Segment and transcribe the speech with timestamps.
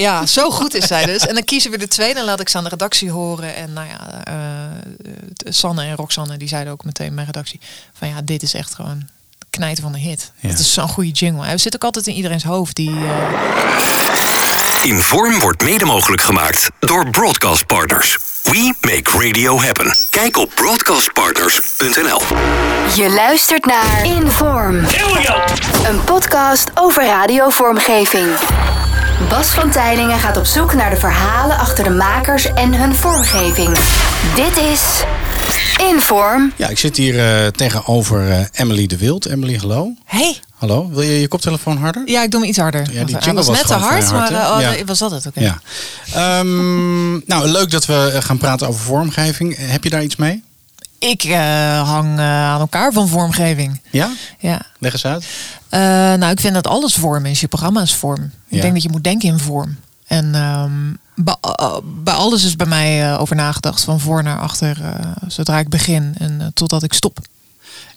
[0.00, 1.26] Ja, zo goed is zij dus.
[1.26, 3.54] En dan kiezen we de tweede en laat ik ze aan de redactie horen.
[3.54, 4.34] En nou ja, uh,
[5.52, 7.60] Sanne en Roxanne die zeiden ook meteen mijn redactie
[7.92, 9.08] van ja, dit is echt gewoon
[9.50, 10.32] knijten van de hit.
[10.36, 11.44] Het is zo'n goede jingle.
[11.44, 12.76] Hij zit ook altijd in iedereen's hoofd.
[12.76, 13.10] Die, uh...
[14.82, 18.18] Inform wordt mede mogelijk gemaakt door Broadcast Partners.
[18.42, 19.94] We make radio happen.
[20.10, 22.20] Kijk op broadcastpartners.nl.
[22.94, 24.74] Je luistert naar Inform.
[25.84, 28.28] Een podcast over radiovormgeving.
[29.28, 33.76] Bas van Tijlingen gaat op zoek naar de verhalen achter de makers en hun vormgeving.
[34.34, 35.02] Dit is
[35.94, 36.52] Inform.
[36.56, 39.26] Ja, ik zit hier uh, tegenover uh, Emily de Wild.
[39.26, 39.92] Emily, hallo.
[40.04, 40.38] Hey.
[40.54, 42.02] Hallo, wil je je koptelefoon harder?
[42.04, 42.80] Ja, ik doe hem iets harder.
[42.92, 44.56] Ja, die Hij was, was net te hard, hard, maar hè?
[44.56, 44.80] uh, Ja.
[44.80, 45.26] oh, was dat het?
[45.26, 45.40] Oké.
[45.40, 45.60] Ja.
[46.14, 49.56] Ehm, nou, leuk dat we gaan praten over vormgeving.
[49.58, 50.44] Heb je daar iets mee?
[51.00, 53.80] Ik eh, hang eh, aan elkaar van vormgeving.
[53.90, 54.12] Ja?
[54.38, 54.60] Ja.
[54.78, 55.26] Leg eens uit.
[55.68, 55.80] Eh,
[56.14, 57.40] nou, ik vind dat alles vorm is.
[57.40, 58.30] Je programma is vorm.
[58.48, 59.76] Ik denk dat je moet denken in vorm.
[60.06, 60.72] En ehm,
[61.14, 61.36] bij,
[61.84, 63.84] bij alles is bij mij over nagedacht.
[63.84, 64.78] Van voor naar achter.
[65.28, 67.18] zodra ik begin en totdat ik stop.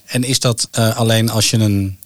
[0.04, 1.98] En is dat alleen als je een,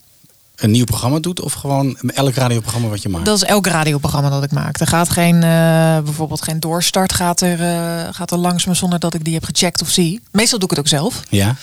[0.59, 3.25] een nieuw programma doet of gewoon elk radioprogramma wat je maakt?
[3.25, 4.81] Dat is elk radioprogramma dat ik maak.
[4.81, 8.98] Er gaat geen, eh, bijvoorbeeld geen doorstart gaat er, eh, gaat er langs me zonder
[8.98, 10.20] dat ik die heb gecheckt of zie.
[10.31, 11.23] Meestal doe ik het ook zelf.
[11.28, 11.56] Ja?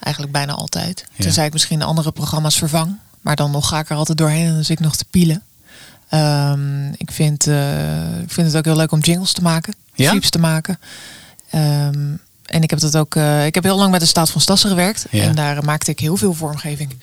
[0.00, 1.04] Eigenlijk bijna altijd.
[1.16, 1.22] Ja.
[1.24, 2.96] Tenzij ik misschien andere programma's vervang.
[3.20, 5.42] Maar dan nog ga ik er altijd doorheen en dan zit ik nog te pielen.
[6.08, 9.74] Ehm, ik, vind, eh, ik vind het ook heel leuk om jingles te maken.
[9.94, 10.08] Ja?
[10.08, 10.78] Sweeps te maken.
[11.50, 12.12] Ehm,
[12.44, 13.14] en ik heb dat ook.
[13.44, 15.06] ik heb heel lang met de Staat van Stassen gewerkt.
[15.10, 15.22] Ja.
[15.22, 16.96] En daar maakte ik heel veel vormgeving.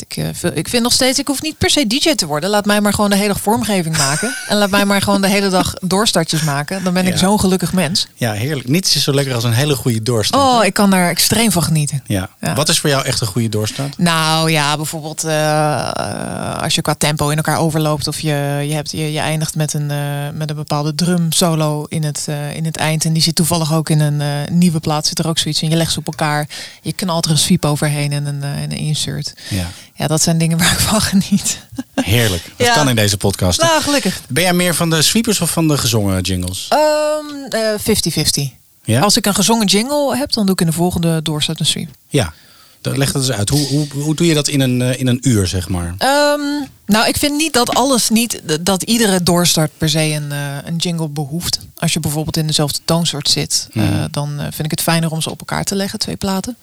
[0.00, 2.50] Ik, eh, ik vind nog steeds, ik hoef niet per se DJ te worden.
[2.50, 4.34] Laat mij maar gewoon de hele dag vormgeving maken.
[4.48, 6.84] En laat mij maar gewoon de hele dag doorstartjes maken.
[6.84, 8.06] Dan ben ik zo'n gelukkig mens.
[8.14, 8.68] Ja, heerlijk.
[8.68, 10.42] Niets is zo lekker als een hele goede doorstart.
[10.42, 12.02] Oh, ik kan daar extreem van genieten.
[12.06, 12.28] Ja.
[12.40, 12.54] Ja.
[12.54, 13.98] Wat is voor jou echt een goede doorstart?
[13.98, 18.90] Nou ja, bijvoorbeeld eh, als je qua tempo in elkaar overloopt of je, je, hebt,
[18.90, 19.98] je, je eindigt met een, eh,
[20.34, 23.04] met een bepaalde drum solo in het, in het eind.
[23.04, 24.22] En die zit toevallig ook in een
[24.58, 25.70] nieuwe plaats, zit er ook zoiets in.
[25.70, 26.48] Je legt ze op elkaar,
[26.82, 29.34] je knalt er een sweep overheen en een, en een insert.
[29.48, 29.70] Ja.
[29.96, 31.58] Ja, dat zijn dingen waar ik van geniet.
[31.94, 32.42] Heerlijk.
[32.56, 32.74] Dat Ja.
[32.74, 33.60] kan in deze podcast.
[33.60, 34.20] Nou, gelukkig.
[34.28, 36.66] Ben jij meer van de sweepers of van de gezongen jingles?
[36.68, 38.50] Ehm, eh, 50-50.
[38.84, 39.00] Ja?
[39.00, 41.88] Als ik een gezongen jingle heb, dan doe ik in de volgende doorstart een sweep.
[42.08, 42.32] Ja.
[42.80, 43.48] Dan Leg dat eens uit.
[43.48, 45.94] Hoe, hoe, hoe doe je dat in een, eh, in een uur, zeg maar?
[45.98, 46.40] Ehm,
[46.86, 50.76] nou, ik vind niet dat alles niet, dat iedere doorstart per se een, eh, een
[50.76, 51.58] jingle behoeft.
[51.76, 54.06] Als je bijvoorbeeld in dezelfde toonsoort zit, eh, Mhm.
[54.10, 56.56] dan vind ik het fijner om ze op elkaar te leggen, twee platen.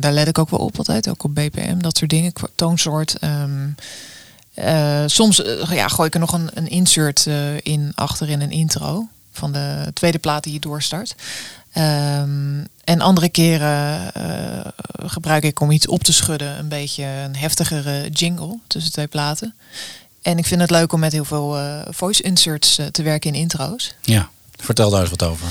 [0.00, 3.16] Daar let ik ook wel op altijd, ook op BPM, dat soort dingen, toonsoort.
[3.18, 3.68] Ehm,
[4.54, 7.26] eh, soms ja, gooi ik er nog een, een insert
[7.62, 11.14] in achter in een intro van de tweede plaat die je doorstart.
[11.76, 14.70] Ehm, en andere keren eh,
[15.06, 19.54] gebruik ik om iets op te schudden een beetje een heftigere jingle tussen twee platen.
[20.22, 23.34] En ik vind het leuk om met heel veel eh, voice inserts eh, te werken
[23.34, 23.94] in intro's.
[24.02, 24.28] Ja.
[24.56, 25.46] Vertel daar eens wat over.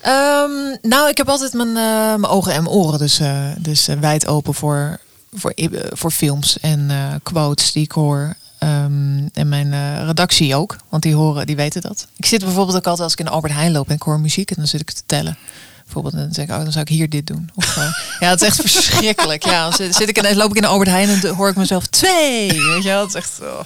[0.00, 1.72] Ehm, nou, ik heb altijd mijn,
[2.20, 3.20] mijn ogen en mijn oren dus,
[3.58, 5.00] dus wijd open voor,
[5.32, 5.54] voor,
[5.92, 6.90] voor films en
[7.22, 8.36] quotes die ik hoor.
[8.64, 12.06] Ehm, en mijn eh, redactie ook, want die horen, die weten dat.
[12.16, 14.50] Ik zit bijvoorbeeld ook altijd als ik in Albert Heijn loop en ik hoor muziek
[14.50, 15.38] en dan zit ik te tellen.
[15.84, 17.50] Bijvoorbeeld, en dan zeg ik, oh, dan zou ik hier dit doen.
[17.54, 19.44] Of, eh, ja, het is echt verschrikkelijk.
[19.44, 21.56] Ja, dan zit, ik ineens, loop ik in de Albert Heijn en dan hoor ik
[21.56, 22.48] mezelf twee.
[22.48, 23.60] Weet je wel, het is echt oh,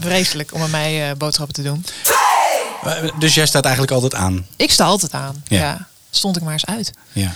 [0.00, 1.84] vreselijk om aan mij eh, boodschappen te doen.
[3.18, 4.46] Dus jij staat eigenlijk altijd aan.
[4.56, 5.42] Ik sta altijd aan.
[5.46, 5.58] Ja.
[5.58, 5.86] Ja.
[6.10, 6.92] Stond ik maar eens uit.
[7.12, 7.32] Ja.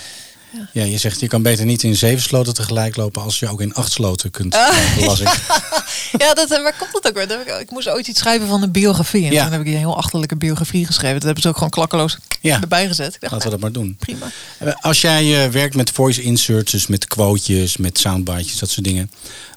[0.73, 3.61] Ja, je zegt je kan beter niet in zeven sloten tegelijk lopen als je ook
[3.61, 4.53] in acht sloten kunt.
[4.53, 5.39] Lopen, las ik.
[6.17, 7.41] Ja, dat, eh, waar komt dat ook weer?
[7.47, 9.25] Ik, ik moest ooit iets schrijven van een biografie.
[9.25, 9.43] En Ja.
[9.43, 11.13] toen heb ik een heel achterlijke biografie geschreven.
[11.15, 12.61] Dat hebben ze ook gewoon klakkeloos Ja.
[12.61, 13.13] erbij gezet.
[13.15, 13.95] Ik dacht, Laten we dat maar doen.
[13.99, 14.31] prima.
[14.57, 18.85] Eh, Als jij eh, werkt met voice inserts, dus met quotejes, met soundbites, dat soort
[18.85, 19.11] dingen.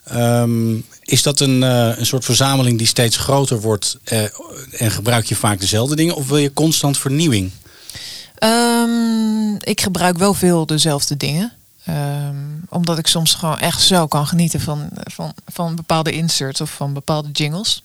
[0.04, 4.22] ehm, is dat een, eh, een soort verzameling die steeds groter wordt eh,
[4.72, 6.14] en gebruik je vaak dezelfde dingen?
[6.14, 7.50] Of wil je constant vernieuwing?
[8.42, 11.53] Ehm, ik gebruik wel veel dezelfde dingen.
[11.84, 12.36] Ehm,
[12.69, 16.92] omdat ik soms gewoon echt zo kan genieten van, van, van bepaalde inserts of van
[16.92, 17.82] bepaalde jingles.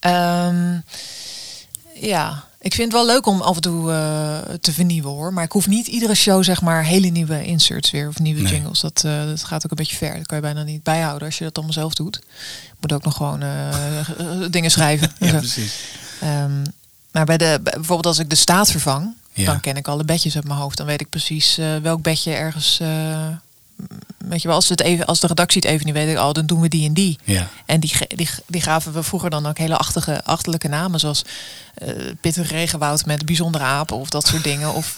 [0.00, 0.78] Ehm,
[1.94, 5.32] ja, ik vind het wel leuk om af en toe eh, te vernieuwen hoor.
[5.32, 8.52] Maar ik hoef niet iedere show zeg maar hele nieuwe inserts weer of nieuwe Nee.
[8.52, 8.80] jingles.
[8.80, 10.16] Dat, eh, dat gaat ook een beetje ver.
[10.16, 12.20] Dat kan je bijna niet bijhouden als je dat allemaal zelf doet.
[12.64, 13.68] Je moet ook nog gewoon eh,
[14.50, 15.12] dingen schrijven.
[15.18, 15.36] en zo.
[15.38, 15.74] precies.
[17.12, 19.44] Maar bij de, bij- bijvoorbeeld als ik de staat vervang, Ja.
[19.44, 20.76] dan ken ik alle bedjes uit mijn hoofd.
[20.76, 22.80] Dan weet ik precies eh, welk bedje ergens.
[22.80, 23.26] eh,
[24.18, 26.46] weet je wel, als, het even, als de redactie het even niet weet, oh, dan
[26.46, 27.18] doen we die en die.
[27.24, 27.48] Ja.
[27.66, 31.24] En die, die, die gaven we vroeger dan ook hele achtige, achterlijke namen, zoals
[31.74, 31.88] eh
[32.20, 34.72] pittig regenwoud met bijzondere apen of dat soort dingen.
[34.74, 34.96] Of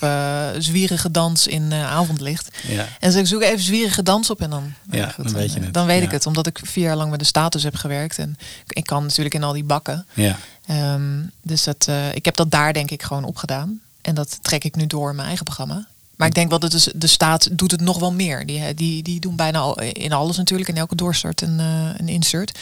[0.59, 2.49] zwierige dans in avondlicht.
[2.69, 2.81] Ja.
[3.01, 5.61] En dus ik zoek even zwierige dans op en dan, Ja, goed, dan weet je
[5.61, 5.75] het.
[5.75, 8.19] Dan weet ik het, omdat ik vier jaar lang met de status heb gewerkt.
[8.19, 8.37] En
[8.69, 10.07] ik kan natuurlijk in al die bakken.
[10.15, 10.37] Ja.
[10.67, 13.81] Ehm, dus dat, ik heb dat daar denk ik gewoon opgedaan.
[14.07, 15.87] En dat trek ik nu door in mijn eigen programma.
[16.17, 18.47] Maar ik denk wel dat dus de staat doet het nog wel meer.
[18.47, 22.09] Die, die, die doen bijna al, in alles natuurlijk, in elke doorstart een, uh, een
[22.09, 22.59] insert.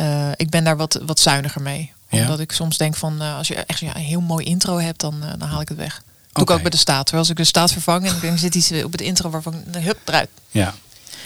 [0.00, 1.92] Uh, ik ben daar wat, wat zuiniger mee.
[2.10, 5.22] Omdat ik soms denk van als je echt ja, een heel mooi intro hebt, dan,
[5.38, 6.02] dan haal ik het weg.
[6.32, 7.02] Doe ik ook bij de staat.
[7.06, 9.98] Terwijl als ik de staat vervang en dan zit iets op het intro waarvan hup
[10.04, 10.28] eruit.
[10.50, 10.74] Ja.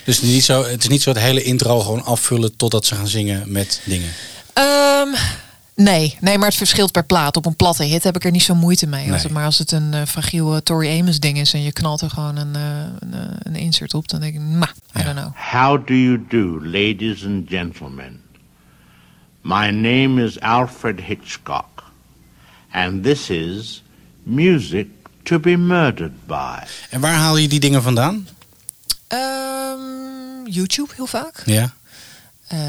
[0.04, 3.08] Dus niet zo, het is niet zo het hele intro gewoon afvullen totdat ze gaan
[3.08, 4.10] zingen met dingen.
[4.58, 5.14] Um,
[5.74, 7.36] Nee, nee, maar het verschilt per plaat.
[7.36, 9.12] Op een platte hit heb ik er niet zo moeite mee.
[9.12, 11.72] Als het, maar als het een uh, fragiel uh, Tori Amos ding is en je
[11.72, 12.62] knalt er gewoon een, uh,
[12.98, 14.68] een, een, insert op, dan denk ik, ma,
[14.98, 15.32] I don't know.
[15.52, 18.20] How do you do, ladies and gentlemen?
[19.40, 21.92] My name is Alfred Hitchcock.
[22.70, 23.82] And this is
[24.22, 24.86] Music
[25.22, 26.58] to be Murdered by.
[26.90, 28.28] En waar haal je die dingen vandaan?
[29.08, 31.42] Um, YouTube heel vaak.
[31.44, 31.72] Ja.
[32.54, 32.60] Uh,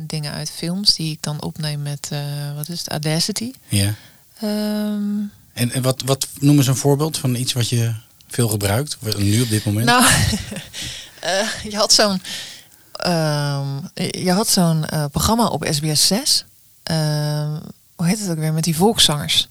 [0.00, 2.20] dingen uit films die ik dan opneem met, uh,
[2.54, 3.52] wat is het, Audacity.
[3.68, 3.94] Ja.
[4.42, 7.94] Um, en, en wat, wat noemen ze een voorbeeld van iets wat je
[8.28, 9.86] veel gebruikt, nu op dit moment?
[9.86, 12.22] Nou, uh, je had zo'n
[13.06, 16.44] um, je had zo'n programma op SBS 6.
[17.94, 19.48] hoe heet het ook weer, met die volkszangers?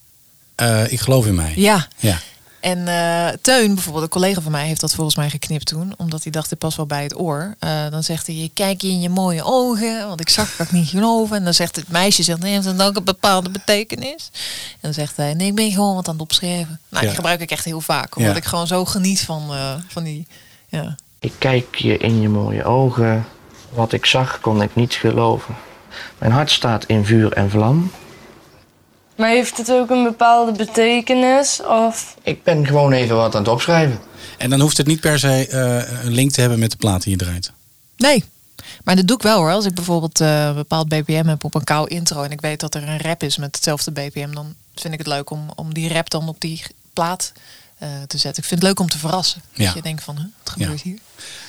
[0.87, 1.53] ik geloof in mij.
[1.55, 1.87] Ja.
[1.97, 2.19] ja.
[2.63, 5.93] En uh, Teun, bijvoorbeeld, een collega van mij, heeft dat volgens mij geknipt toen.
[5.97, 7.55] Omdat hij dacht, dit past wel bij het oor.
[7.59, 10.07] Uh, dan zegt hij, je kijk je in je mooie ogen.
[10.07, 11.37] Want ik zag het niet geloven.
[11.37, 14.29] En dan zegt het meisje, zegt, nee, heeft dat ook een bepaalde betekenis?
[14.71, 16.79] En dan zegt hij, nee, ik ben gewoon wat aan het opschrijven.
[16.89, 17.09] Nou, ja.
[17.09, 18.15] die gebruik ik echt heel vaak.
[18.15, 18.37] Omdat ja.
[18.37, 20.27] ik gewoon zo geniet van, uh, van die,
[20.67, 20.95] ja.
[21.19, 23.25] Ik kijk je in je mooie ogen.
[23.69, 25.55] Wat ik zag, kon ik niet geloven.
[26.17, 27.91] Mijn hart staat in vuur en vlam.
[29.15, 31.61] Maar heeft het ook een bepaalde betekenis?
[31.67, 32.15] Of?
[32.23, 33.99] Ik ben gewoon even wat aan het opschrijven.
[34.37, 37.03] En dan hoeft het niet per se uh, een link te hebben met de plaat
[37.03, 37.51] die je draait?
[37.97, 38.23] Nee.
[38.83, 39.51] Maar dat doe ik wel hoor.
[39.51, 42.23] Als ik bijvoorbeeld uh, een bepaald BPM heb op een kou intro...
[42.23, 44.33] en ik weet dat er een rap is met hetzelfde BPM...
[44.33, 46.63] dan vind ik het leuk om, om die rap dan op die
[46.93, 47.31] plaat
[47.83, 48.43] uh, te zetten.
[48.43, 49.41] Ik vind het leuk om te verrassen.
[49.53, 49.65] Ja.
[49.65, 50.89] Dat je denkt van, huh, wat gebeurt ja.
[50.89, 50.99] hier?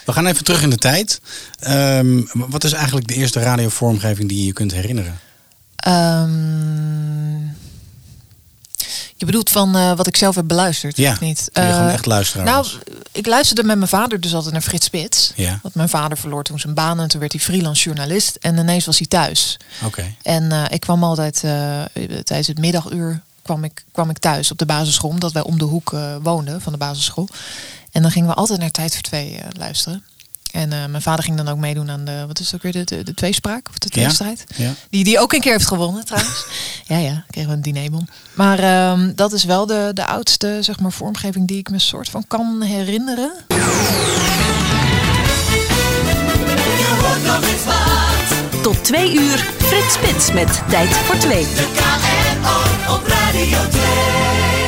[0.05, 1.21] We gaan even terug in de tijd.
[1.69, 5.21] Um, wat is eigenlijk de eerste radiovormgeving die je kunt herinneren?
[5.87, 7.57] Um,
[9.17, 11.51] je bedoelt van uh, wat ik zelf heb beluisterd, ja, of niet?
[11.53, 12.47] Uh, gewoon echt luisteren.
[12.47, 12.67] Nou,
[13.13, 15.33] ik luisterde met mijn vader dus altijd naar Frits Spits.
[15.35, 15.59] Ja.
[15.63, 18.37] Want mijn vader verloor toen zijn baan en toen werd hij freelance journalist.
[18.37, 19.59] En ineens was hij thuis.
[19.77, 19.87] Oké.
[19.87, 20.17] Okay.
[20.23, 21.41] En uh, ik kwam altijd
[22.25, 25.65] tijdens het middaguur kwam ik, kwam ik thuis op de basisschool, omdat wij om de
[25.65, 27.29] hoek woonden van de basisschool.
[27.93, 30.05] En dan gingen we altijd naar Tijd voor Twee luisteren.
[30.55, 32.73] En uh, mijn vader ging dan ook meedoen aan de, wat is het ook weer,
[32.73, 34.45] de, de, de tweespraak of de tweestrijd.
[34.56, 34.73] Ja, ja.
[34.91, 36.47] Die, die ook een keer heeft gewonnen trouwens.
[36.85, 38.09] ja, ja, kregen we een dinerbom.
[38.35, 42.09] Maar um, dat is wel de, de oudste, zeg maar, vormgeving die ik me soort
[42.09, 43.33] van kan herinneren.
[48.62, 51.45] Tot twee uur, Frits Spits met Tijd voor Twee.
[51.45, 54.64] De KRO op Radio 2.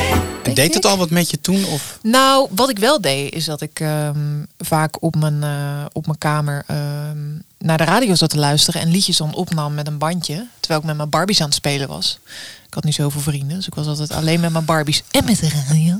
[0.55, 1.65] Deed het al wat met je toen?
[1.65, 1.99] Of?
[2.01, 6.17] Nou, wat ik wel deed, is dat ik um, vaak op mijn, uh, op mijn
[6.17, 10.47] kamer um, naar de radio zat te luisteren en liedjes dan opnam met een bandje.
[10.59, 12.19] Terwijl ik met mijn Barbies aan het spelen was.
[12.67, 15.39] Ik had niet zoveel vrienden, dus ik was altijd alleen met mijn Barbies en met
[15.39, 15.97] de radio.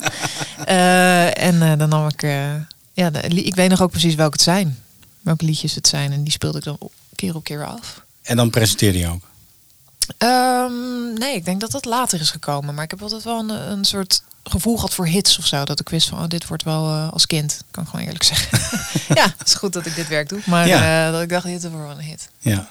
[0.68, 2.22] uh, en uh, dan nam ik,
[2.94, 4.78] ja, de, ik weet nog ook precies welke het zijn.
[5.22, 6.12] Welke liedjes het zijn.
[6.12, 6.78] En die speelde ik dan
[7.16, 8.02] keer op keer af.
[8.22, 9.22] En dan presenteerde je ook?
[10.18, 12.76] Um, nee, ik denk dat dat later is gekomen.
[12.76, 15.64] Maar ik heb altijd wel een, een soort gevoel gehad voor hits of zo.
[15.64, 17.62] Dat ik wist van, oh, dit wordt wel uh, als kind.
[17.72, 18.60] Kan ik gewoon eerlijk zeggen.
[19.22, 20.40] ja, het is goed dat ik dit werk doe.
[20.46, 21.08] Maar ja.
[21.08, 22.30] uh, dat ik dacht, dit wordt wel een hit.
[22.40, 22.68] Ja.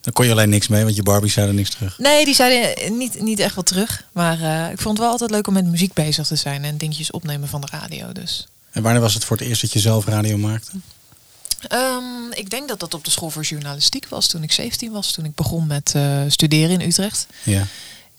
[0.00, 1.98] Dan kon je alleen niks mee, want je Barbie zei er niks terug.
[1.98, 4.04] Nee, die zeiden niet, niet echt wat terug.
[4.12, 6.64] Maar uh, ik vond het wel altijd leuk om met muziek bezig te zijn.
[6.64, 8.46] En dingetjes opnemen van de radio dus.
[8.70, 10.70] En wanneer was het voor het eerst dat je zelf radio maakte?
[11.72, 15.12] Um, ik denk dat dat op de school voor journalistiek was toen ik 17 was.
[15.12, 15.94] Toen ik begon met
[16.28, 17.26] studeren in Utrecht.
[17.42, 17.66] Ja.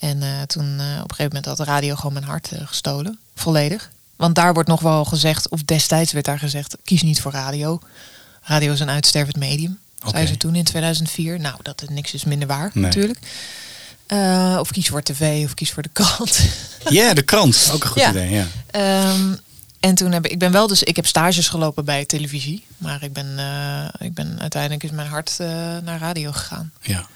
[0.02, 3.20] En uh, toen uh, op een gegeven moment had de radio gewoon mijn hart gestolen.
[3.36, 3.92] Volledig.
[4.16, 7.80] Want daar wordt nog wel gezegd, of destijds werd daar gezegd, kies niet voor radio.
[8.42, 9.80] Radio is een uitstervend medium.
[10.00, 10.12] Okay.
[10.12, 11.40] Zei ze toen in 2004.
[11.40, 12.84] Nou, dat is niks is minder waar nee.
[12.84, 13.20] natuurlijk.
[14.08, 16.40] Uh, of kies voor tv of kies voor de krant.
[16.84, 17.70] Ja, yeah, de krant.
[17.74, 18.10] Ook een goed ja.
[18.10, 18.30] idee.
[18.30, 18.48] Ja.
[19.12, 19.40] Um,
[19.80, 22.66] en toen heb ik, ik ben wel dus, ik heb stages gelopen bij televisie.
[22.78, 25.48] Maar ik ben, uh, ik ben uiteindelijk is mijn hart uh,
[25.84, 26.72] naar radio gegaan.
[26.82, 27.08] Ja.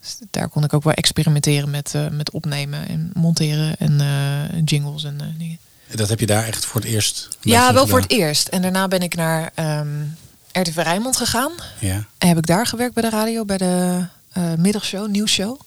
[0.00, 5.04] Dus daar kon ik ook wel experimenteren met, uh, met opnemen en monteren en jingles
[5.04, 5.58] en dingen.
[5.94, 7.28] Dat heb je daar echt voor het eerst?
[7.40, 7.88] Ja, wel gedaan.
[7.88, 8.48] voor het eerst.
[8.48, 10.16] En daarna ben ik naar um,
[10.52, 11.52] RTV Rijnmond gegaan.
[11.78, 12.04] Ja.
[12.18, 14.04] En heb ik daar gewerkt bij de radio, bij de
[14.58, 15.60] middagshow, nieuwsshow.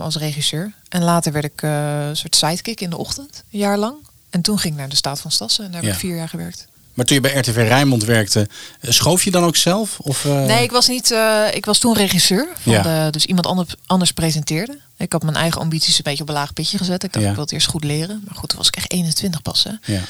[0.00, 0.72] als regisseur.
[0.88, 3.94] En later werd ik een soort sidekick in de ochtend, een jaar lang.
[4.30, 5.94] En toen ging ik naar de staat van Stassen en daar heb Ja.
[5.96, 6.66] ik vier jaar gewerkt.
[6.94, 8.48] Maar toen je bij RTV Rijnmond werkte,
[8.80, 9.98] eh, schoof je dan ook zelf?
[10.00, 11.10] Of, eh, Nee, ik was niet.
[11.10, 12.48] eh, ik was toen regisseur.
[12.58, 12.82] Van Ja.
[12.82, 14.78] de, dus iemand anders, anders presenteerde.
[14.96, 17.02] Ik had mijn eigen ambities een beetje op een laag pitje gezet.
[17.04, 17.30] Ik dacht, Ja.
[17.30, 18.22] ik wil het eerst goed leren.
[18.26, 19.64] Maar goed, toen was ik echt 21 pas.
[19.64, 19.92] Hè.
[19.94, 20.00] Ja.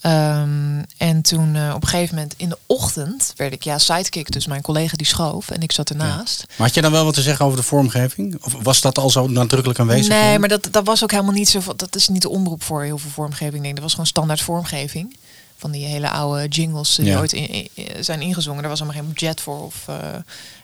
[0.00, 4.30] Ehm, en toen op een gegeven moment in de ochtend werd ik ja sidekick.
[4.32, 6.44] Dus mijn collega die schoof en ik zat ernaast.
[6.48, 8.38] Maar had je dan wel wat te zeggen over de vormgeving?
[8.44, 10.08] Of was dat al zo nadrukkelijk aanwezig?
[10.08, 11.60] Nee, maar dat, dat was ook helemaal niet zo.
[11.76, 13.62] Dat is niet de omroep voor heel veel vormgeving.
[13.62, 15.16] Denk, dat was gewoon standaard vormgeving.
[15.62, 17.18] Van die hele oude jingles die Ja.
[17.18, 18.60] ooit in, in- zijn ingezongen.
[18.60, 19.62] Daar was allemaal geen budget voor.
[19.62, 19.96] Of eh,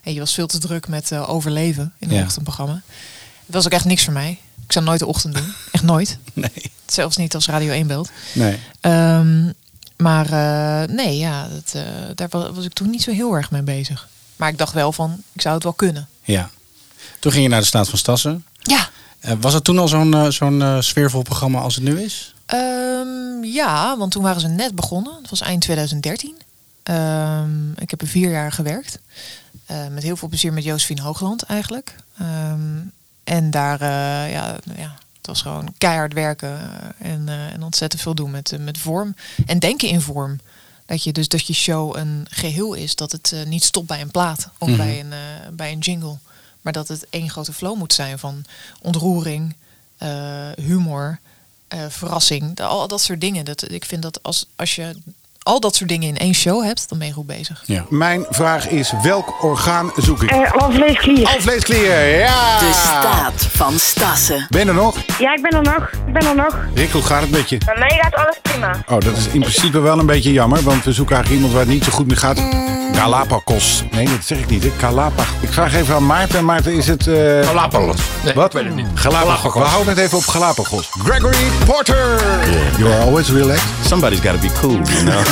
[0.03, 2.23] en je was veel te druk met eh, overleven in een Ja.
[2.25, 2.83] ochtendprogramma.
[3.47, 4.39] Het was ook echt niks voor mij.
[4.67, 5.53] Ik zou nooit de ochtend doen.
[5.73, 6.19] Echt nooit.
[6.33, 6.51] Nee.
[6.87, 8.11] Zelfs niet als Radio 1 belt.
[8.33, 8.59] Nee.
[8.81, 9.53] Ehm,
[9.97, 11.85] maar eh, nee, ja, dat,
[12.17, 14.09] daar wa- was ik toen niet zo heel erg mee bezig.
[14.37, 16.09] Maar ik dacht wel van, ik zou het wel kunnen.
[16.23, 16.51] Ja.
[17.19, 18.45] Toen ging je naar de Staat van Stassen.
[18.63, 18.89] Ja.
[19.41, 22.35] Was het toen al zo'n zo'n sfeervol programma als het nu is?
[22.49, 25.15] Ehm, ja, want toen waren ze net begonnen.
[25.21, 26.37] Het was eind 2013.
[26.83, 28.99] Ehm, ik heb er vier jaar gewerkt.
[29.67, 31.95] Eh, met heel veel plezier met Josephine Hoogland eigenlijk.
[32.19, 32.79] Ehm,
[33.25, 36.59] en daar, eh, ja, ja, het was gewoon keihard werken
[37.01, 39.15] eh, en, en ontzettend veel doen met, met vorm.
[39.47, 40.41] En denken in vorm.
[40.87, 42.95] Dat je dus dat je show een geheel is.
[42.95, 44.77] Dat het niet stopt bij een plaat of Mhm.
[44.77, 45.13] bij, een,
[45.57, 46.17] bij een jingle.
[46.63, 48.45] Maar dat het één grote flow moet zijn van
[48.83, 49.55] ontroering,
[50.57, 51.19] humor,
[51.69, 52.57] eh, verrassing.
[52.57, 53.45] De- al dat soort dingen.
[53.45, 54.97] Dat, ik vind dat als, als je
[55.43, 57.63] al dat soort dingen in één show hebt, dan ben je goed bezig.
[57.67, 57.85] Ja.
[57.89, 60.33] Mijn vraag is, welk orgaan zoek ik?
[60.33, 61.27] Uh, alvleesklier.
[61.27, 62.59] Alvleesklier, ja!
[62.59, 64.47] De staat van Stassen.
[64.51, 64.97] Ben je er nog?
[65.19, 65.91] Ja, ik ben er nog.
[66.07, 66.57] Ik ben er nog.
[66.75, 67.59] Rick, hoe gaat het met je?
[67.65, 68.83] Bij mij gaat alles prima.
[68.89, 71.73] Oh, dat is in principe wel een beetje jammer, want we zoeken eigenlijk iemand waar
[71.73, 72.37] het niet zo goed mee gaat.
[72.95, 73.85] Galapagos.
[73.91, 74.63] Nee, dat zeg ik niet.
[74.63, 74.71] Hè.
[74.79, 75.35] Galapagos.
[75.41, 76.45] Ik vraag even aan Maarten.
[76.45, 77.07] Maarten, is het...
[77.07, 77.97] eh Galapagos.
[78.25, 78.47] Nee, Wat?
[78.47, 78.87] ik weet het niet.
[78.95, 79.29] Galapagos.
[79.31, 79.63] Galapagos.
[79.63, 80.89] We houden het even op Galapagos.
[80.91, 82.21] Gregory Porter.
[82.79, 83.69] You are always relaxed.
[83.87, 85.23] Somebody's got to be cool, you know.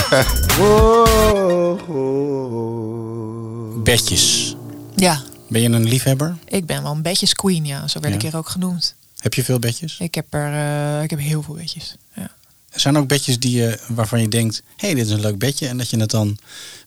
[3.84, 4.56] Bedjes.
[4.94, 6.36] Ja, Ben je een liefhebber?
[6.44, 7.88] ik ben wel een bedjes queen, ja.
[7.88, 8.18] Zo werd Ja.
[8.20, 8.94] ik hier ook genoemd.
[9.18, 9.96] Heb je veel bedjes?
[9.98, 11.96] Ik heb er eh, ik heb heel veel bedjes.
[12.14, 12.28] Ja.
[12.76, 15.68] Zijn ook bedjes die je, waarvan je denkt, hé, hey, dit is een leuk bedje.
[15.68, 16.38] En dat je het dan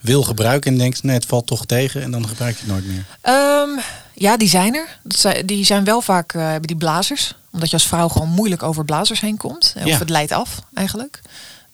[0.01, 2.01] wil gebruiken en denkt, nee, het valt toch tegen.
[2.01, 3.05] En dan gebruik je het nooit meer.
[3.21, 3.69] Ehm,
[4.13, 4.99] ja, die zijn er.
[5.03, 7.35] Dat zijn, die zijn wel vaak, eh, hebben die blazers.
[7.51, 9.73] Omdat je als vrouw gewoon moeilijk over blazers heen komt.
[9.77, 9.97] Of Ja.
[9.97, 11.21] het leidt af, eigenlijk.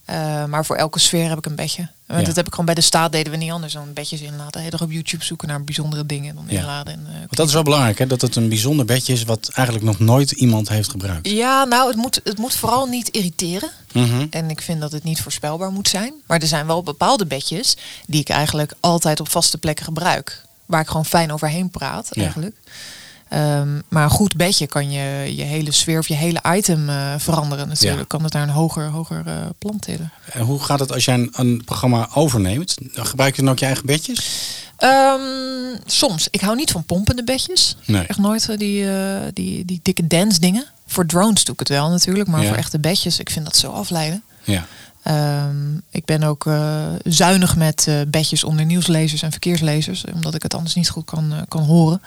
[0.06, 1.88] Eh, maar voor elke sfeer heb ik een bedje.
[2.06, 2.26] Want Ja.
[2.26, 4.62] Dat heb ik gewoon bij de staat deden we niet anders dan bedjes inladen.
[4.62, 6.60] Heel erg op YouTube zoeken naar bijzondere dingen en dan Ja.
[6.60, 6.94] inladen.
[6.94, 8.08] En, eh, Want dat is wel belangrijk, hè?
[8.08, 11.30] dat het een bijzonder bedje is wat eigenlijk nog nooit iemand heeft gebruikt.
[11.30, 13.70] Ja, nou, het moet, het moet vooral niet irriteren.
[13.94, 14.26] Mhm.
[14.30, 16.14] En ik vind dat het niet voorspelbaar moet zijn.
[16.28, 20.44] Maar er zijn wel bepaalde bedjes die ik eigenlijk altijd op vaste plekken gebruik.
[20.66, 22.22] Waar ik gewoon fijn overheen praat, Ja.
[22.22, 22.56] eigenlijk.
[23.30, 27.14] Ehm, maar een goed bedje kan je je hele sfeer of je hele item eh,
[27.18, 28.00] veranderen natuurlijk.
[28.00, 28.06] Ja.
[28.08, 30.12] Kan het naar een hoger, hoger eh, plan tillen.
[30.32, 32.76] En hoe gaat het als jij een, een programma overneemt?
[32.94, 34.48] Gebruik je dan ook je eigen bedjes?
[34.78, 35.20] Ehm,
[35.86, 36.28] soms.
[36.32, 37.78] Ik hou niet van pompende bedjes.
[37.86, 38.06] Nee.
[38.06, 38.86] Echt nooit eh, die,
[39.34, 40.66] die, die dikke dance dingen.
[40.88, 42.30] Voor drones doe ik het wel natuurlijk.
[42.30, 42.48] Maar Ja.
[42.48, 44.24] voor echte bedjes, ik vind dat zo afleiden.
[44.44, 44.66] Ja.
[45.04, 46.50] Ehm, ik ben ook
[47.04, 51.64] zuinig met bedjes onder nieuwslezers en verkeerslezers, omdat ik het anders niet goed kan, kan
[51.64, 52.02] horen.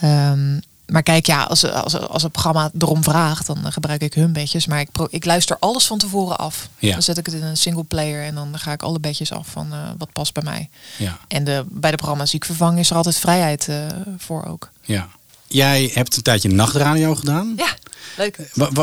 [0.00, 4.32] Ehm, maar kijk, ja, als, als, als het programma erom vraagt, dan gebruik ik hun
[4.32, 4.66] bedjes.
[4.66, 6.68] Maar ik, pro- ik luister alles van tevoren af.
[6.78, 6.92] Ja.
[6.92, 9.46] Dan zet ik het in een single player en dan ga ik alle bedjes af
[9.46, 10.68] van eh, wat past bij mij.
[10.96, 11.18] Ja.
[11.28, 13.76] En de, bij de programma's die ik vervang is er altijd vrijheid eh,
[14.18, 14.70] voor ook.
[14.84, 15.08] ja.
[15.52, 17.54] Jij hebt een tijdje nachtradio gedaan.
[17.56, 17.68] Ja,
[18.16, 18.36] leuk.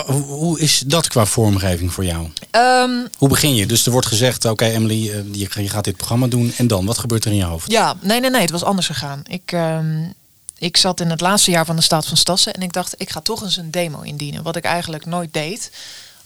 [0.05, 2.27] Hoe- is dat qua vormgeving voor jou?
[2.51, 3.65] Ehm, Hoe begin je?
[3.65, 6.53] Dus er wordt gezegd, oké Emily, eh, je, je gaat dit programma doen.
[6.57, 7.71] En dan, wat gebeurt er in je hoofd?
[7.71, 9.21] Ja, nee, nee, nee, het was anders gegaan.
[9.27, 10.03] Ik, ehm,
[10.57, 13.09] ik zat in het laatste jaar van de staat van Stassen en ik dacht, ik
[13.09, 14.43] ga toch eens een demo indienen.
[14.43, 15.71] Wat ik eigenlijk nooit deed,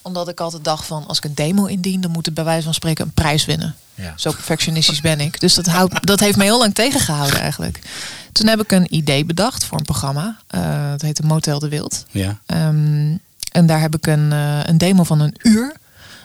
[0.02, 2.64] omdat ik altijd dacht van, als ik een demo indien, dan moet het bij wijze
[2.64, 3.76] van spreken een prijs winnen.
[3.96, 4.14] Ja.
[4.16, 5.40] Zo perfectionistisch ben ik.
[5.40, 7.80] Dus dat, houdt, dat heeft mij heel lang tegengehouden eigenlijk.
[8.32, 10.38] Toen heb ik een idee bedacht voor een programma.
[10.48, 12.06] Eh het heette Motel de Wild.
[12.12, 12.40] Ja.
[12.46, 13.16] Ehm,
[13.52, 15.76] en daar heb ik een, eh, een demo van een uur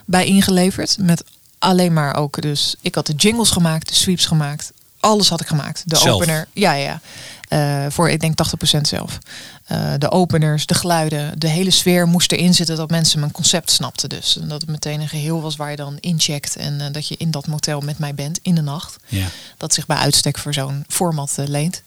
[0.04, 0.96] bij ingeleverd.
[1.00, 1.24] Met
[1.58, 2.76] alleen maar ook dus...
[2.80, 4.72] Ik had de jingles gemaakt, de sweeps gemaakt.
[5.06, 5.82] Alles had ik gemaakt.
[5.84, 6.14] De Zelf?
[6.14, 6.48] opener.
[6.52, 7.00] Ja, ja.
[7.48, 9.18] Eh, voor ik denk 80% zelf.
[9.64, 13.70] Eh, de openers, de geluiden, de hele sfeer moest erin zitten dat mensen mijn concept
[13.70, 14.08] snapten.
[14.08, 16.56] Dus en dat het meteen een geheel was waar je dan incheckt.
[16.56, 18.96] En eh, dat je in dat motel met mij bent in de nacht.
[19.06, 19.26] Ja.
[19.56, 21.82] Dat zich bij uitstek voor zo'n format leent.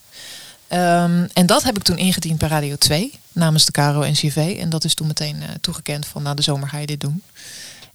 [0.68, 4.58] Ehm, en dat heb ik toen ingediend bij Radio 2 namens de KRO NCV.
[4.60, 7.24] En dat is toen meteen toegekend van na de zomer ga je dit doen.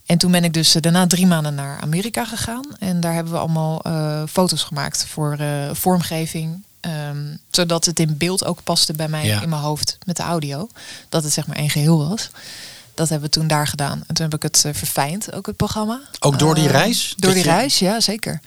[0.05, 2.65] En toen ben ik dus eh, daarna drie maanden naar Amerika gegaan.
[2.79, 6.63] En daar hebben we allemaal eh, foto's gemaakt voor eh, vormgeving.
[6.79, 9.41] ehm, zodat het in beeld ook paste bij mij Ja.
[9.41, 10.69] in mijn hoofd met de audio.
[11.09, 12.29] Dat het zeg maar één geheel was.
[12.93, 14.03] Dat hebben we toen daar gedaan.
[14.07, 15.99] En toen heb ik het verfijnd, ook het programma.
[16.19, 17.13] Ook door die Eh, reis?
[17.17, 18.39] Door die je- reis, ja, zeker.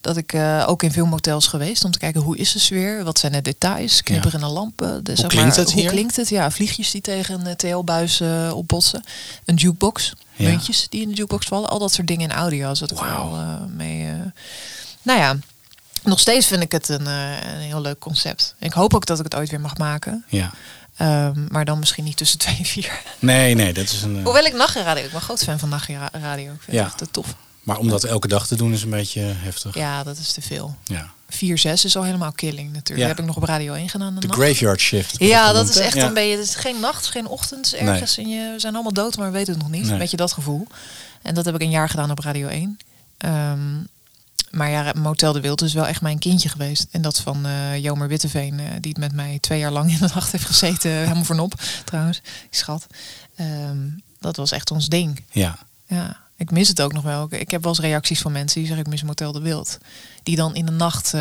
[0.00, 0.34] Dat ik
[0.66, 3.42] ook in veel motels geweest om te kijken hoe is de sfeer, wat zijn de
[3.42, 5.04] details, knipperende lampen.
[5.04, 5.90] De, Hoe zeg klinkt maar, het hoe hier?
[5.90, 6.28] klinkt het?
[6.28, 8.20] Ja, vliegjes die tegen een TL-buis
[8.52, 9.04] opbotsen.
[9.44, 10.48] Een jukebox, Ja.
[10.48, 11.68] muntjes die in de jukebox vallen.
[11.68, 14.06] Al dat soort dingen in audio zat ik vooral eh, mee.
[14.10, 14.14] eh.
[15.02, 15.36] nou ja,
[16.02, 18.54] nog steeds vind ik het een, eh, een heel leuk concept.
[18.58, 20.24] Ik hoop ook dat ik het ooit weer mag maken.
[20.28, 20.50] Ja.
[20.96, 23.00] Ehm, maar dan misschien niet tussen twee en vier.
[23.18, 24.22] Nee, nee, dat is een...
[24.24, 26.52] Hoewel ik nachtradio, ik ben groot fan van nachtradio.
[26.52, 26.84] Ik vind Ja.
[26.84, 27.34] het echt tof.
[27.62, 29.74] Maar om dat elke dag te doen is een beetje heftig.
[29.74, 30.76] Ja, dat is te veel.
[30.84, 31.10] Ja.
[31.28, 32.88] 4, 6 is al helemaal killing natuurlijk.
[32.88, 33.06] Ja.
[33.06, 34.14] Dat heb ik nog op Radio 1 gedaan.
[34.14, 35.14] De graveyard shift.
[35.18, 36.06] Ja, dat is echt Ja.
[36.06, 36.36] een beetje.
[36.36, 37.74] Het is geen nacht, geen ochtend.
[37.74, 39.82] Ergens en je we zijn allemaal dood, maar we weten het nog niet.
[39.82, 39.92] Nee.
[39.92, 40.66] Een beetje dat gevoel.
[41.22, 42.76] En dat heb ik een jaar gedaan op Radio 1.
[43.18, 43.58] Ehm,
[44.50, 46.86] maar ja, Motel de Wild is wel echt mijn kindje geweest.
[46.90, 49.98] En dat van eh Jomer Witteveen, eh, die het met mij twee jaar lang in
[49.98, 50.90] de nacht heeft gezeten.
[50.90, 51.54] helemaal voornop,
[51.84, 52.20] trouwens.
[52.22, 52.86] Die schat.
[53.36, 53.78] Ehm,
[54.20, 55.24] dat was echt ons ding.
[55.30, 55.58] Ja.
[55.86, 57.26] Ja, ik mis het ook nog wel.
[57.30, 59.78] Ik- heb wel eens reacties van mensen die zeggen ik mis Motel de Wild.
[60.22, 61.20] Die dan in de nacht eh,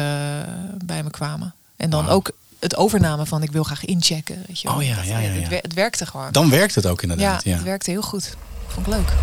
[0.86, 1.54] bij me kwamen.
[1.76, 4.44] En dan ook het overname van ik wil graag inchecken.
[4.48, 4.78] Weet je wel.
[4.78, 5.58] Oh ja, ja, ja, Het, ja.
[5.62, 6.32] het werkte gewoon.
[6.32, 7.44] Dan werkt het ook ja, inderdaad.
[7.44, 8.36] Ja, het werkte heel goed.
[8.68, 9.14] Vond ik leuk.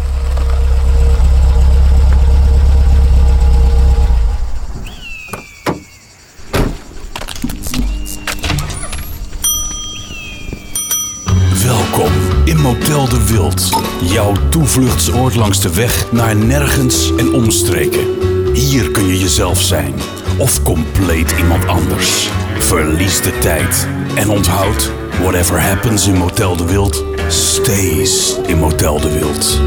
[12.51, 13.69] In Motel de Wild.
[14.01, 18.07] Jouw toevluchtsoord langs de weg naar nergens en omstreken.
[18.53, 19.95] Hier kun je jezelf zijn.
[20.39, 22.29] Of compleet iemand anders.
[22.59, 23.89] Verlies de tijd.
[24.15, 29.61] En onthoud, whatever happens in Motel de Wild, stays in Motel de Wild.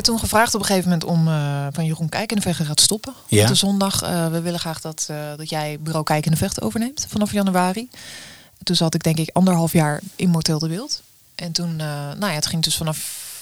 [0.00, 2.66] Werd toen gevraagd op een gegeven moment om eh, van Jeroen Kijk in de Vechten
[2.66, 3.12] gaat stoppen.
[3.28, 3.42] Ja.
[3.42, 4.02] Op de zondag.
[4.02, 7.32] eh, we willen graag dat, eh, dat jij bureau Kijk in de Vechten overneemt vanaf
[7.32, 7.88] januari.
[8.62, 11.02] Toen zat ik denk ik anderhalf jaar in Motel de Wild.
[11.34, 12.96] En toen, eh, nou ja, het ging dus vanaf,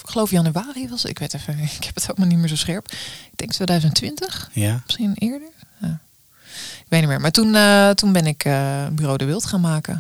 [0.05, 1.11] ik geloof januari was het.
[1.11, 2.91] Ik weet even, ik heb het ook maar niet meer zo scherp.
[3.31, 4.83] Ik denk 2020, Ja.
[4.87, 5.49] misschien eerder.
[5.81, 5.99] Ja.
[6.79, 7.21] Ik weet niet meer.
[7.21, 9.97] Maar toen, eh, toen ben ik eh, bureau de Wild gaan maken.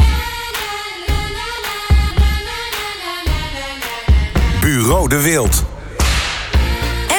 [4.61, 5.65] Bureau de Wild.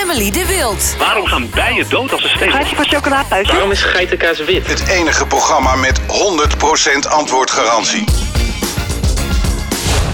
[0.09, 0.95] Emily de Wild.
[0.97, 2.27] Waarom gaan bijen dood als ze.
[2.49, 3.47] Gaatje van chocoladehuis.
[3.47, 4.67] Waarom is geitenkaas wit?
[4.67, 6.03] Het enige programma met 100%
[7.09, 8.03] antwoordgarantie.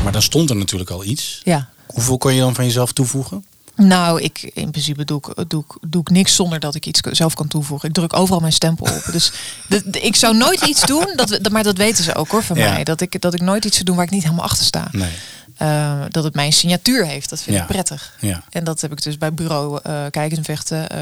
[0.04, 1.42] Maar dan stond er natuurlijk al iets.
[1.44, 1.70] Ja.
[1.86, 3.46] Hoeveel kon je dan van jezelf toevoegen?
[3.76, 7.00] Nou, ik, in principe doe ik, doe, ik, doe ik niks zonder dat ik iets
[7.12, 7.88] zelf kan toevoegen.
[7.90, 9.04] Ik druk overal mijn stempel op.
[9.12, 9.32] Dus
[9.70, 12.58] de, de- ik zou nooit iets doen, dat, maar dat weten ze ook hoor van
[12.58, 12.72] Ja.
[12.72, 12.84] mij.
[12.84, 14.88] Dat ik, dat ik nooit iets zou doen waar ik niet helemaal achter sta.
[14.92, 15.12] Nee.
[15.58, 17.62] Eh, dat het mijn signatuur heeft, dat vind Ja.
[17.62, 18.14] ik prettig.
[18.20, 18.44] Ja.
[18.50, 20.90] En dat heb ik dus bij bureau Kijken en Vechten.
[20.90, 20.98] eh,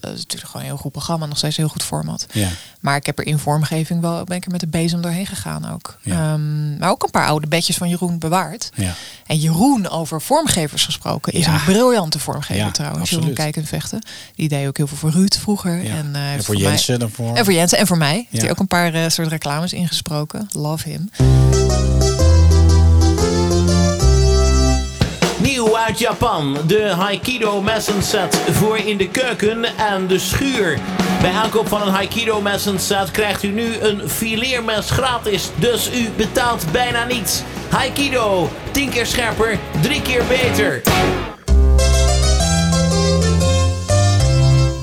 [0.00, 2.26] dat is natuurlijk gewoon een heel goed programma, nog steeds een heel goed format.
[2.32, 2.48] Ja.
[2.80, 5.72] Maar ik heb er in vormgeving wel, ben ik er met de bezem doorheen gegaan
[5.72, 5.98] ook.
[6.04, 8.70] Ehm, maar ook een paar oude bedjes van Jeroen bewaard.
[8.74, 8.94] Ja.
[9.26, 13.00] En Jeroen over vormgevers gesproken is een briljante vormgever trouwens.
[13.00, 13.22] absoluut.
[13.22, 14.02] Jeroen Kijken en Vechten.
[14.34, 15.84] Die deed ook heel veel voor Ruud vroeger.
[15.86, 17.36] En, eh, En voor mij- Jensen daarvoor.
[17.36, 18.26] En voor Jensen en voor mij.
[18.30, 20.48] Heeft hij ook een paar soort reclames ingesproken.
[20.52, 21.10] Love him.
[25.42, 30.78] Nieuw uit Japan, de Haikido messenset voor in de keuken en de schuur.
[31.20, 36.64] Bij aankoop van een Haikido messenset krijgt u nu een fileermes gratis, dus u betaalt
[36.72, 37.42] bijna niets.
[37.68, 40.82] Haikido, 10 keer scherper, 3 keer beter.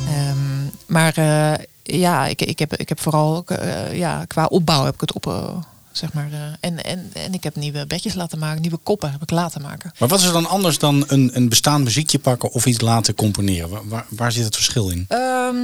[0.07, 0.37] Ehm,
[0.85, 5.01] maar eh, ja, ik, ik, heb, ik heb vooral eh, ja, qua opbouw heb ik
[5.01, 5.27] het op.
[5.27, 5.55] eh,
[5.97, 9.21] zeg maar, eh, en, en, en ik heb nieuwe bedjes laten maken, nieuwe koppen heb
[9.21, 9.91] ik laten maken.
[9.99, 13.15] Maar wat is er dan anders dan een, een bestaand muziekje pakken of iets laten
[13.15, 13.69] componeren?
[13.69, 15.05] Waar, waar, waar zit het verschil in?
[15.07, 15.55] Ehm,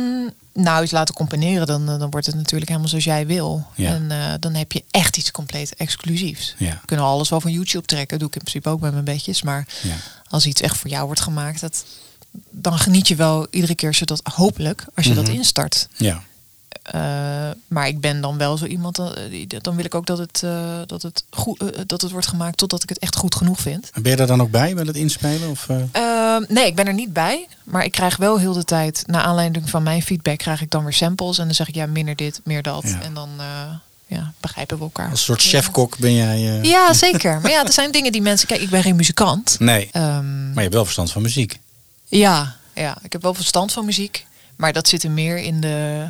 [0.53, 3.65] nou, iets laten componeren, dan, eh, dan wordt het natuurlijk helemaal zoals jij wil.
[3.75, 3.89] Ja.
[3.93, 6.55] En eh, dan heb je echt iets compleet exclusiefs.
[6.57, 6.71] Ja.
[6.71, 9.41] We kunnen alles wel van YouTube trekken, doe ik in principe ook met mijn bedjes.
[9.41, 9.95] Maar Ja.
[10.29, 11.85] als iets echt voor jou wordt gemaakt, dat,
[12.49, 15.35] dan geniet je wel iedere keer als je dat hopelijk, als je dat Mhm.
[15.35, 15.87] instart.
[15.97, 16.23] Ja.
[16.83, 19.05] Eh, maar ik ben dan wel zo iemand, eh,
[19.61, 22.83] dan wil ik ook dat het, eh, dat, het goed, dat het wordt gemaakt totdat
[22.83, 23.89] ik het echt goed genoeg vind.
[23.93, 25.49] En Ben je daar dan ook bij, bij het inspelen?
[25.49, 25.77] Of, eh?
[25.91, 27.47] Ehm, nee, ik ben er niet bij.
[27.63, 30.83] Maar ik krijg wel heel de tijd, naar aanleiding van mijn feedback, krijg ik dan
[30.83, 31.37] weer samples.
[31.37, 32.83] En dan zeg ik ja, minder dit, meer dat.
[32.85, 33.01] Ja.
[33.01, 33.29] En dan
[34.07, 35.09] ja, begrijpen we elkaar.
[35.09, 36.39] Als een soort chefkok ben jij...
[36.61, 37.41] Ja, zeker.
[37.41, 38.47] Maar ja, er zijn dingen die mensen.
[38.47, 39.59] Kijk, ik ben geen muzikant.
[39.59, 41.59] Nee, Ehm, maar je hebt wel verstand van muziek.
[42.07, 44.25] ja, ja, ik heb wel verstand van muziek.
[44.55, 46.05] Maar dat zit er meer in de,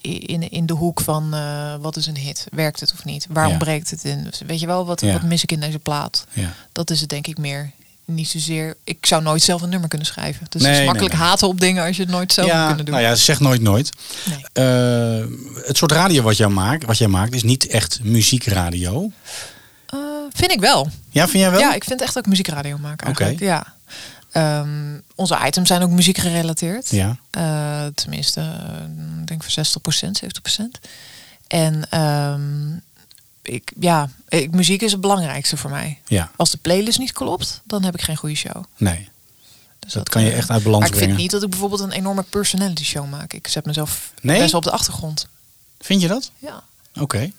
[0.00, 2.46] in, in de hoek van eh, wat is een hit?
[2.50, 3.26] Werkt het of niet?
[3.30, 3.58] Waarom Ja.
[3.58, 4.24] breekt het in?
[4.24, 5.12] Dus weet je wel, wat, Ja.
[5.12, 6.26] wat mis ik in deze plaat?
[6.32, 6.52] Ja.
[6.72, 7.70] Dat is het denk ik meer.
[8.04, 8.76] niet zozeer.
[8.84, 10.46] Ik zou nooit zelf een nummer kunnen schrijven.
[10.48, 11.22] Dus het is makkelijk nee.
[11.22, 12.94] haten op dingen als je het nooit zelf moet kunnen doen.
[12.94, 13.90] Nou ja, zeg nooit nooit.
[14.52, 14.64] Eh,
[15.66, 19.10] het soort radio wat, jou maakt, wat jij maakt is niet echt muziekradio.
[19.86, 19.98] Eh,
[20.32, 20.88] vind ik wel.
[21.10, 21.60] Ja, vind jij wel?
[21.60, 23.08] Ja, ik vind echt ik muziekradio eigenlijk.
[23.08, 23.34] Oké.
[23.44, 23.74] Ja.
[24.32, 26.90] Ehm, onze items zijn ook muziek gerelateerd.
[26.90, 27.16] Ja.
[27.30, 30.80] Eh, tenminste, eh, ik denk voor 60%, 70%.
[31.46, 32.72] En ehm,
[33.42, 35.98] ik, ja, ik, muziek is het belangrijkste voor mij.
[36.06, 36.30] Ja.
[36.36, 38.64] Als de playlist niet klopt, dan heb ik geen goede show.
[38.76, 39.08] Nee.
[39.78, 41.08] dat, kan je echt uit balans maar ik brengen.
[41.08, 43.32] vind niet dat ik bijvoorbeeld een enorme personality show maak.
[43.32, 44.38] Ik zet mezelf Nee?
[44.38, 45.26] best wel op de achtergrond.
[45.80, 46.30] Vind je dat?
[46.38, 46.62] Ja.
[47.00, 47.18] Oké.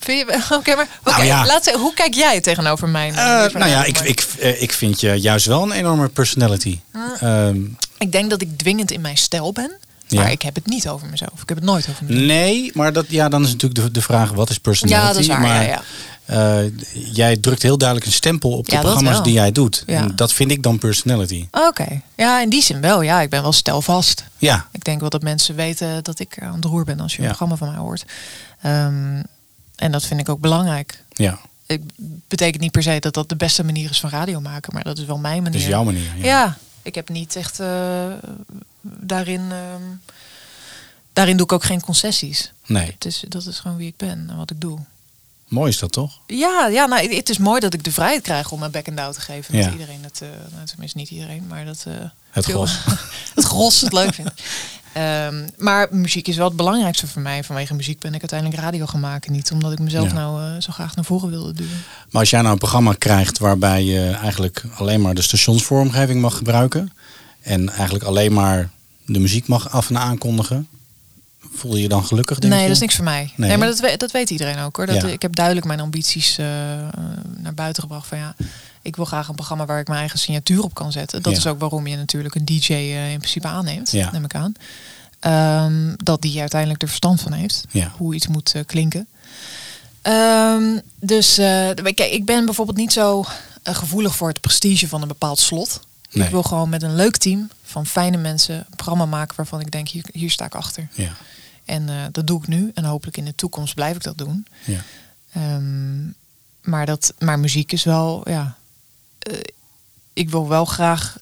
[0.52, 1.46] Oké, maar oké, Nou ja.
[1.46, 3.12] laat hoe kijk jij tegenover mijn?
[3.16, 6.80] Eh, mijn nou ja, ik, ik, eh, ik vind je juist wel een enorme personality.
[6.92, 7.22] Ah.
[7.48, 7.62] Ehm,
[7.98, 9.78] Ik denk dat ik dwingend in mijn stijl ben.
[10.08, 10.22] Ja.
[10.22, 11.42] Maar ik heb het niet over mezelf.
[11.42, 12.26] Ik heb het nooit over mezelf.
[12.28, 15.02] nee, maar dat, ja, dan is natuurlijk de, de vraag, wat is personality?
[15.02, 15.82] Ja, dat is waar, Maar, ja,
[16.26, 16.72] eh,
[17.14, 19.84] jij drukt heel duidelijk een stempel op de Ja, programma's die jij doet.
[19.86, 19.98] Ja.
[19.98, 21.48] En dat vind ik dan personality.
[21.52, 22.02] Oké.
[22.16, 23.02] Ja, in die zin wel.
[23.02, 24.24] Ja, ik ben wel stelvast.
[24.38, 24.68] Ja.
[24.72, 27.28] Ik denk wel dat mensen weten dat ik aan het roer ben als je een
[27.28, 28.06] programma van mij hoort.
[28.62, 29.22] Ehm,
[29.82, 31.04] en dat vind ik ook belangrijk.
[31.10, 31.40] Ja.
[31.66, 31.82] Ik
[32.28, 34.98] betekent niet per se dat dat de beste manier is van radio maken, maar dat
[34.98, 35.52] is wel mijn manier.
[35.52, 36.26] Dat is jouw manier, ja.
[36.26, 38.06] Ja, ik heb niet echt eh,
[38.82, 39.42] daarin.
[39.52, 39.82] ehm,
[41.14, 42.52] daarin doe ik ook geen concessies.
[42.66, 42.92] Nee.
[42.92, 44.80] Het is, dat is gewoon wie ik ben en wat ik doe.
[45.48, 46.20] Mooi is dat toch?
[46.28, 48.98] Ja, ja nou, het is mooi dat ik de vrijheid krijg om mijn back and
[48.98, 49.58] down te geven.
[49.58, 49.64] Ja.
[49.64, 51.94] Dat iedereen het, eh, nou, tenminste niet iedereen, maar dat eh,
[52.30, 52.80] Het gros.
[53.36, 54.32] het gros het leuk vindt.
[54.94, 57.44] Ehm, maar muziek is wel het belangrijkste voor mij.
[57.44, 59.32] Vanwege muziek ben ik uiteindelijk radio gaan maken.
[59.32, 60.14] Niet omdat ik mezelf Ja.
[60.14, 61.84] nou eh, zo graag naar voren wilde duwen.
[62.10, 66.38] Maar als jij nou een programma krijgt waarbij je eigenlijk alleen maar de stationsvormgeving mag
[66.38, 66.92] gebruiken.
[67.42, 68.70] En eigenlijk alleen maar
[69.06, 70.68] de muziek mag af en aankondigen.
[71.54, 72.40] Voel je je dan gelukkig?
[72.40, 72.68] Denk nee, je?
[72.68, 73.34] dat is niks voor mij.
[73.36, 73.58] Nee, Nee.
[73.58, 74.86] maar dat, weet- dat weet iedereen ook hoor.
[74.86, 75.08] Dat, Ja.
[75.08, 76.46] Ik heb duidelijk mijn ambities eh,
[77.38, 78.08] naar buiten gebracht.
[78.08, 78.36] Van ja,
[78.82, 81.22] ik wil graag een programma waar ik mijn eigen signatuur op kan zetten.
[81.22, 81.38] Dat Ja.
[81.38, 84.12] is ook waarom je natuurlijk een DJ eh, in principe aanneemt, Ja.
[84.12, 84.54] neem ik aan.
[85.20, 87.66] Ehm, dat die uiteindelijk er verstand van heeft.
[87.70, 87.92] Ja.
[87.98, 89.08] Hoe iets moet eh, klinken.
[90.02, 93.26] Ehm, dus eh, kijk, ik ben bijvoorbeeld niet zo
[93.64, 95.80] gevoelig voor het prestige van een bepaald slot.
[96.12, 96.26] Nee.
[96.26, 99.72] Ik wil gewoon met een leuk team van fijne mensen een programma maken waarvan ik
[99.72, 100.88] denk, hier, hier sta ik achter.
[100.94, 101.12] Ja.
[101.66, 102.72] En dat doe ik nu.
[102.74, 104.46] En hopelijk in de toekomst blijf ik dat doen.
[104.66, 104.80] Ja.
[105.34, 106.04] Ehm,
[106.62, 108.56] maar, dat, maar muziek is wel, ja.
[109.24, 109.38] Eh,
[110.14, 111.18] ik wil wel graag.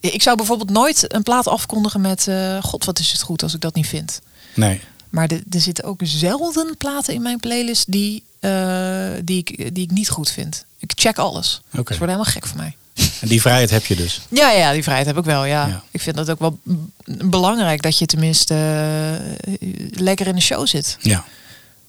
[0.00, 2.28] Ik zou bijvoorbeeld nooit een plaat afkondigen met.
[2.28, 4.20] eh, God, wat is het goed als ik dat niet vind.
[4.54, 4.80] Nee.
[5.10, 9.84] Maar de- er zitten ook zelden platen in mijn playlist die, eh, die, ik, die
[9.84, 10.64] ik niet goed vind.
[10.78, 11.60] Ik check alles.
[11.66, 11.92] Oké.
[11.92, 12.76] Ze worden helemaal gek van mij.
[13.20, 14.20] En die vrijheid heb je dus.
[14.28, 15.44] Ja, ja, die vrijheid heb ik wel.
[15.44, 15.66] Ja.
[15.66, 15.82] Ja.
[15.90, 16.58] Ik vind dat ook wel
[17.04, 18.54] belangrijk dat je tenminste
[19.90, 20.96] lekker in de show zit.
[21.00, 21.24] Ja.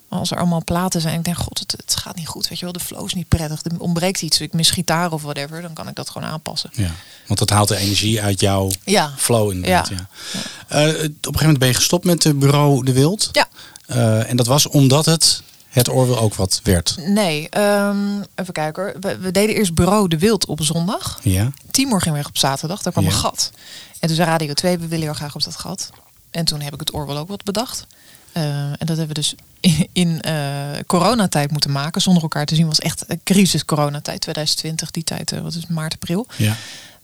[0.09, 2.47] Als er allemaal platen zijn, ik denk, god, het, het gaat niet goed.
[2.47, 3.63] Weet je wel, de flow is niet prettig.
[3.63, 4.41] Er ontbreekt iets.
[4.41, 5.61] Ik mis gitaar of whatever.
[5.61, 6.69] Dan kan ik dat gewoon aanpassen.
[6.73, 6.91] ja.
[7.27, 9.13] Want dat haalt de energie uit jouw Ja.
[9.17, 9.89] flow inderdaad.
[9.89, 10.07] Ja.
[10.33, 10.47] Ja.
[10.67, 13.29] Eh, op een gegeven moment ben je gestopt met het bureau De Wild.
[13.31, 13.47] Ja.
[13.85, 16.95] Eh, en dat was omdat het het oorweel ook wat werd.
[17.07, 18.95] Nee, ehm, even kijken hoor.
[18.99, 21.19] We, we deden eerst Bureau de Wild op zondag.
[21.23, 21.51] Ja.
[21.71, 22.81] Timor ging weg op zaterdag.
[22.81, 23.09] Daar kwam Ja.
[23.11, 23.51] een gat.
[23.99, 25.89] En toen zei Radio 2, we willen heel graag op dat gat.
[26.31, 27.85] En toen heb ik het oorwel ook wat bedacht.
[28.31, 29.35] Eh, en dat hebben we dus
[29.93, 30.33] in, eh,
[30.87, 32.01] coronatijd moeten maken.
[32.01, 32.67] Zonder elkaar te zien.
[32.67, 34.21] was echt een crisis coronatijd.
[34.21, 35.31] 2020, die tijd.
[35.31, 36.27] eh, wat is maart, april.
[36.37, 36.55] Ja.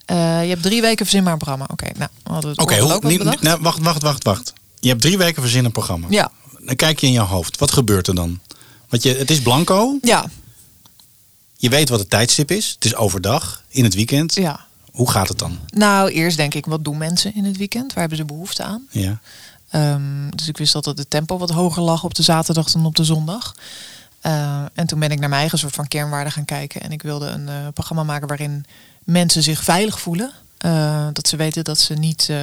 [0.06, 1.66] Eh, je hebt drie weken verzinbaar programma.
[1.72, 4.54] Oké, nou, hadden we het Oké, oorwel hoe- nou, wacht, wacht, wacht, wacht.
[4.80, 6.08] Je hebt drie weken verzinnen een programma.
[6.10, 6.32] Ja.
[6.60, 7.58] Dan kijk je in je hoofd.
[7.58, 8.40] Wat gebeurt er dan?
[8.90, 9.98] Want je, het is blanco.
[10.02, 10.26] Ja,
[11.58, 12.72] Je weet wat het tijdstip is.
[12.76, 14.36] Het is overdag, in het weekend.
[14.36, 14.70] ja.
[14.92, 15.58] Hoe gaat het dan?
[15.68, 17.88] Nou, eerst denk ik, wat doen mensen in het weekend?
[17.94, 18.88] Waar hebben ze behoefte aan?
[18.90, 19.20] Ja.
[19.72, 22.96] Ehm, dus ik wist dat het tempo wat hoger lag op de zaterdag dan op
[22.96, 23.56] de zondag.
[24.22, 26.82] Eh, en toen ben ik naar mijn eigen soort van kernwaarden gaan kijken.
[26.82, 28.66] En ik wilde een eh, programma maken waarin
[29.04, 30.32] mensen zich veilig voelen.
[30.58, 32.38] Eh, dat ze weten dat ze niet eh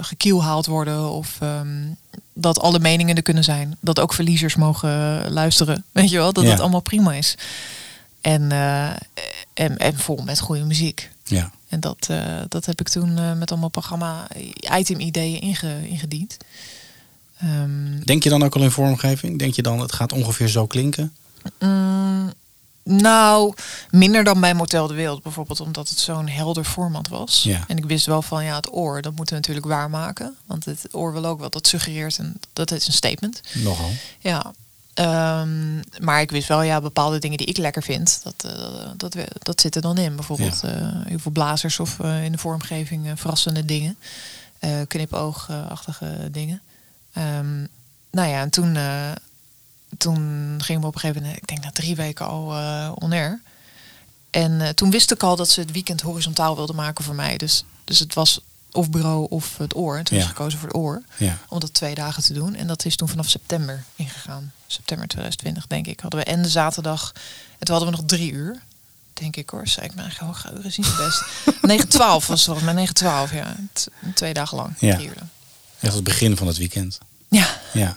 [0.00, 1.10] gekielhaald worden.
[1.10, 1.86] Of ehm,
[2.34, 3.76] dat alle meningen er kunnen zijn.
[3.80, 5.84] Dat ook verliezers mogen luisteren.
[5.92, 6.50] Weet je wel, dat Ja.
[6.50, 7.34] het allemaal prima is.
[8.20, 8.52] En,
[9.54, 11.10] en, en vol met goede muziek.
[11.24, 11.50] Ja.
[11.70, 14.26] En dat, eh, dat heb ik toen eh, met allemaal programma
[14.78, 16.36] item ideeën inge, ingediend.
[17.38, 19.38] Ehm, Denk je dan ook al in vormgeving?
[19.38, 21.12] Denk je dan het gaat ongeveer zo klinken?
[21.58, 22.32] mm,
[22.82, 23.54] nou,
[23.90, 27.42] minder dan bij Motel de Wereld bijvoorbeeld, omdat het zo'n helder format was.
[27.42, 27.64] Ja.
[27.68, 30.36] En ik wist wel van ja, het oor, dat moeten we natuurlijk waarmaken.
[30.46, 33.40] Want het oor wil ook wel, dat suggereert en dat is een statement.
[33.54, 33.90] Nogal.
[34.18, 34.52] Ja.
[35.00, 39.16] Ehm, maar ik wist wel, ja, bepaalde dingen die ik lekker vind, dat, eh, dat,
[39.38, 40.16] dat zit er dan in.
[40.16, 40.72] Bijvoorbeeld eh,
[41.04, 43.96] heel veel blazers of eh, in de vormgeving verrassende dingen.
[44.88, 46.60] knipoogachtige dingen.
[47.12, 47.58] Ehm,
[48.10, 48.78] nou ja, en toen,
[49.98, 50.16] toen
[50.62, 52.44] gingen we op een gegeven moment, ik denk na drie weken al
[52.94, 53.40] on air.
[54.30, 57.36] En toen wist ik al dat ze het weekend horizontaal wilden maken voor mij.
[57.36, 58.40] Dus, dus het was
[58.72, 59.96] of bureau of het oor.
[59.98, 60.22] En toen Ja.
[60.22, 61.02] is gekozen voor het oor.
[61.16, 61.38] Ja.
[61.48, 62.54] Om dat twee dagen te doen.
[62.54, 64.52] En dat is toen vanaf september ingegaan.
[64.66, 66.00] September 2020, denk ik.
[66.00, 67.12] Hadden we en de zaterdag.
[67.58, 68.62] En toen hadden we nog drie uur.
[69.14, 69.66] Denk ik hoor.
[69.68, 71.22] Zei ik mijn eigen hooggeheugen zien best.
[71.96, 72.88] 9-12 was het volgens mij.
[73.28, 73.56] 9-12, ja.
[74.14, 74.74] Twee dagen lang.
[74.78, 74.94] Ja.
[74.94, 75.28] Drie uur dan.
[75.80, 76.98] Echt het begin van het weekend.
[77.28, 77.46] Ja.
[77.72, 77.94] Ja.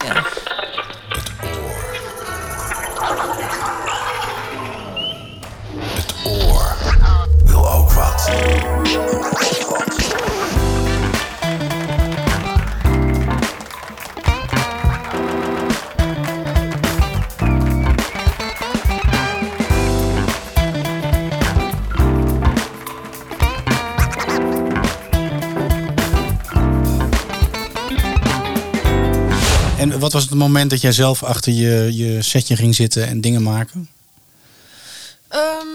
[30.13, 33.43] Wat was het moment dat jij zelf achter je, je setje ging zitten en dingen
[33.43, 33.89] maken?
[35.27, 35.67] Ehm,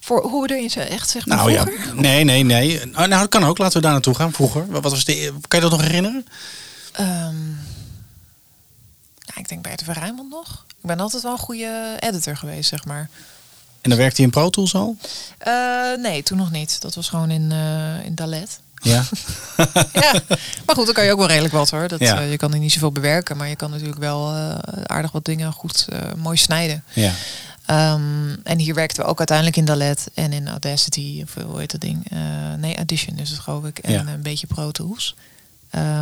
[0.00, 2.80] voor hoe bedoel je het echt zeg maar Nou ja, nee, nee, nee.
[2.80, 3.58] Oh, nou, dat kan ook.
[3.58, 4.32] Laten we daar naartoe gaan.
[4.32, 4.66] Vroeger.
[4.66, 6.26] Wat was de, kan je dat nog herinneren?
[6.92, 7.50] Ehm,
[9.34, 10.64] ik denk Bert van Rijnmond nog.
[10.68, 13.10] Ik ben altijd wel een goede editor geweest, zeg maar.
[13.80, 14.96] En dan werkte hij in Pro Tools al?
[15.38, 15.52] Eh,
[15.98, 16.80] nee, toen nog niet.
[16.80, 18.60] Dat was gewoon in, eh in Dalet.
[18.82, 19.04] Ja.
[19.92, 20.12] ja.
[20.66, 21.88] Maar goed, dan kan je ook wel redelijk wat hoor.
[21.88, 22.20] Dat, Ja.
[22.20, 24.54] eh, je kan er niet zoveel bewerken, maar je kan natuurlijk wel eh,
[24.86, 26.84] aardig wat dingen goed eh, mooi snijden.
[26.92, 27.12] Ja.
[27.66, 31.70] Ehm, en hier werkten we ook uiteindelijk in Dalet en in Audacity, of hoe heet
[31.70, 32.06] dat ding?
[32.58, 33.78] Nee, Audition is het geloof ik.
[33.78, 34.06] En Ja.
[34.06, 35.14] een beetje Pro Tools.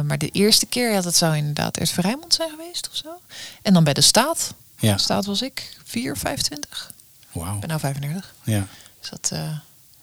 [0.04, 3.08] Maar de eerste keer, ja, dat zou inderdaad eerst Rijnmond zijn geweest of zo.
[3.62, 4.54] En dan bij de Staat.
[4.78, 4.94] Ja.
[4.94, 6.90] De Staat was ik 4, 25.
[7.32, 7.54] Wauw.
[7.54, 8.34] Ik ben nou 35.
[8.44, 8.66] Ja.
[9.00, 9.32] Dus dat,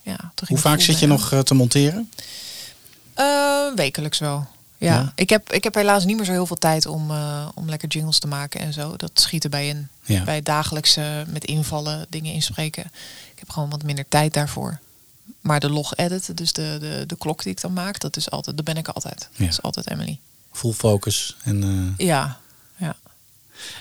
[0.01, 2.11] ja, Hoe vaak zit je nog te monteren?
[3.17, 4.47] Eh, wekelijks wel.
[4.77, 4.93] Ja.
[4.93, 5.11] Ja.
[5.15, 7.87] Ik, heb, ik heb helaas niet meer zo heel veel tijd om, eh, om lekker
[7.89, 8.95] jingles te maken en zo.
[8.95, 9.87] Dat schiet erbij in.
[10.03, 10.23] Ja.
[10.23, 12.83] Bij dagelijkse met invallen, dingen inspreken.
[13.33, 14.79] Ik heb gewoon wat minder tijd daarvoor.
[15.41, 18.29] Maar de log edit, dus de, de, de klok die ik dan maak, dat is
[18.29, 19.29] altijd, dat ben ik altijd.
[19.31, 19.43] Ja.
[19.43, 20.19] Dat is altijd Emily.
[20.51, 21.35] Full focus.
[21.43, 21.63] En,
[21.97, 22.37] eh, Ja,
[22.77, 22.95] ja.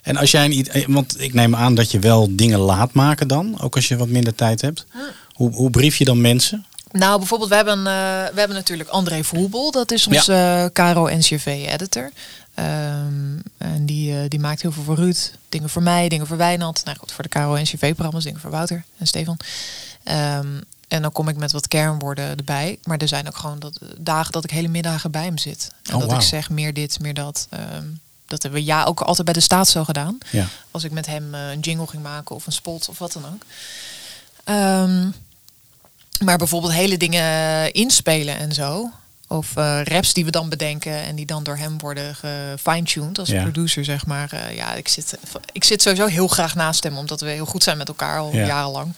[0.02, 3.60] en als jij een want ik neem aan dat je wel dingen laat maken dan,
[3.60, 4.86] ook als je wat minder tijd hebt.
[5.32, 6.66] Hoe, hoe brief je dan mensen?
[6.90, 7.84] Nou, bijvoorbeeld, we hebben, eh,
[8.32, 9.70] we hebben natuurlijk André Voelbol.
[9.70, 12.10] Dat is onze eh Caro NCV-editor.
[12.54, 15.32] Ehm, en die, eh, die maakt heel veel voor Ruud.
[15.48, 16.84] Dingen voor mij, dingen voor Wijnand.
[16.84, 18.24] Nou goed, voor de Caro NCV-programma's.
[18.24, 19.36] Dingen voor Wouter en Stefan.
[20.02, 20.46] Ehm,
[20.88, 22.78] en dan kom ik met wat kernwoorden erbij.
[22.84, 25.70] Maar er zijn ook gewoon dat, dagen dat ik hele middagen bij hem zit.
[25.82, 27.46] En Oh, dat ik zeg meer dit, meer dat.
[27.50, 27.84] Ehm,
[28.26, 30.18] dat hebben we ja ook altijd bij de staat zo gedaan.
[30.30, 30.46] Ja.
[30.70, 33.24] Als ik met hem eh, een jingle ging maken of een spot of wat dan
[33.26, 33.42] ook.
[36.24, 38.90] Maar bijvoorbeeld hele dingen inspelen en zo.
[39.28, 43.28] Of eh, raps die we dan bedenken en die dan door hem worden gefine-tuned als
[43.28, 43.42] Ja.
[43.42, 44.32] producer, zeg maar.
[44.32, 45.18] Eh, ja, ik zit,
[45.52, 48.32] ik zit sowieso heel graag naast hem, omdat we heel goed zijn met elkaar al
[48.32, 48.46] Ja.
[48.46, 48.92] jarenlang.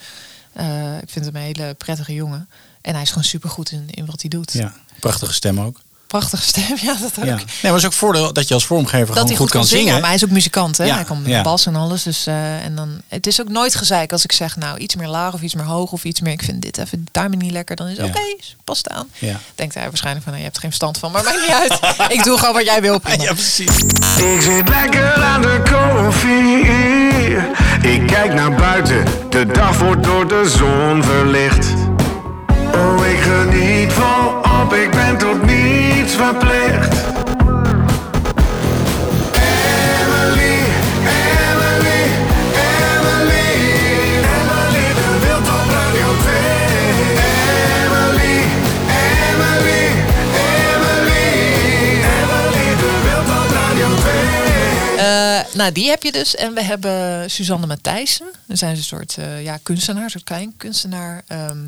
[0.53, 2.49] Eh, ik vind hem een hele prettige jongen.
[2.81, 4.53] En hij is gewoon supergoed in, in wat hij doet.
[4.53, 4.75] Ja.
[5.01, 5.81] Prachtige stem ook.
[6.09, 7.25] Prachtige stem, ja, dat ook.
[7.25, 7.35] Ja.
[7.35, 9.95] Nee, maar het is ook voordeel dat je als vormgever Dat gewoon goed kan zingen.
[9.95, 10.85] Maar hij is ook muzikant, hè?
[10.85, 11.43] Ja, Hij kan met ja.
[11.43, 12.03] bas en alles.
[12.03, 15.09] Dus, eh, en dan, het is ook nooit gezeik als ik zeg, nou, iets meer
[15.09, 16.33] laag of iets meer hoog of iets meer.
[16.33, 17.77] Ik vind dit even de timing niet lekker.
[17.77, 18.13] Dan is het Ja.
[18.13, 19.09] oké, past aan.
[19.19, 19.41] Ja.
[19.55, 21.97] Denkt hij waarschijnlijk van, nou, je hebt er geen verstand van, maar maakt niet uit.
[22.19, 22.99] ik doe gewoon wat jij wil.
[22.99, 23.23] prima.
[23.23, 23.77] Ja, precies.
[24.17, 26.67] Ik zit lekker aan de koffie.
[27.93, 31.67] Ik kijk naar buiten, de dag wordt door de zon verlicht.
[32.75, 33.93] Oh, ik geniet
[34.69, 36.97] volop, ik ben tot niets verplicht.
[39.33, 40.59] Emily,
[41.17, 42.03] Emily,
[42.67, 43.47] Emily.
[44.25, 46.35] Emily de Wild op Radio 2.
[47.85, 48.37] Emily,
[49.29, 49.85] Emily,
[50.65, 51.27] Emily.
[52.05, 54.13] Emily de Wild op Radio 2.
[54.97, 56.35] Eh, nou, die heb je dus.
[56.35, 58.27] En we hebben Suzanne Matthijssen.
[58.47, 61.23] Dan zijn ze een soort eh, ja, kunstenaar, soort klein kunstenaar.
[61.27, 61.59] Ehm,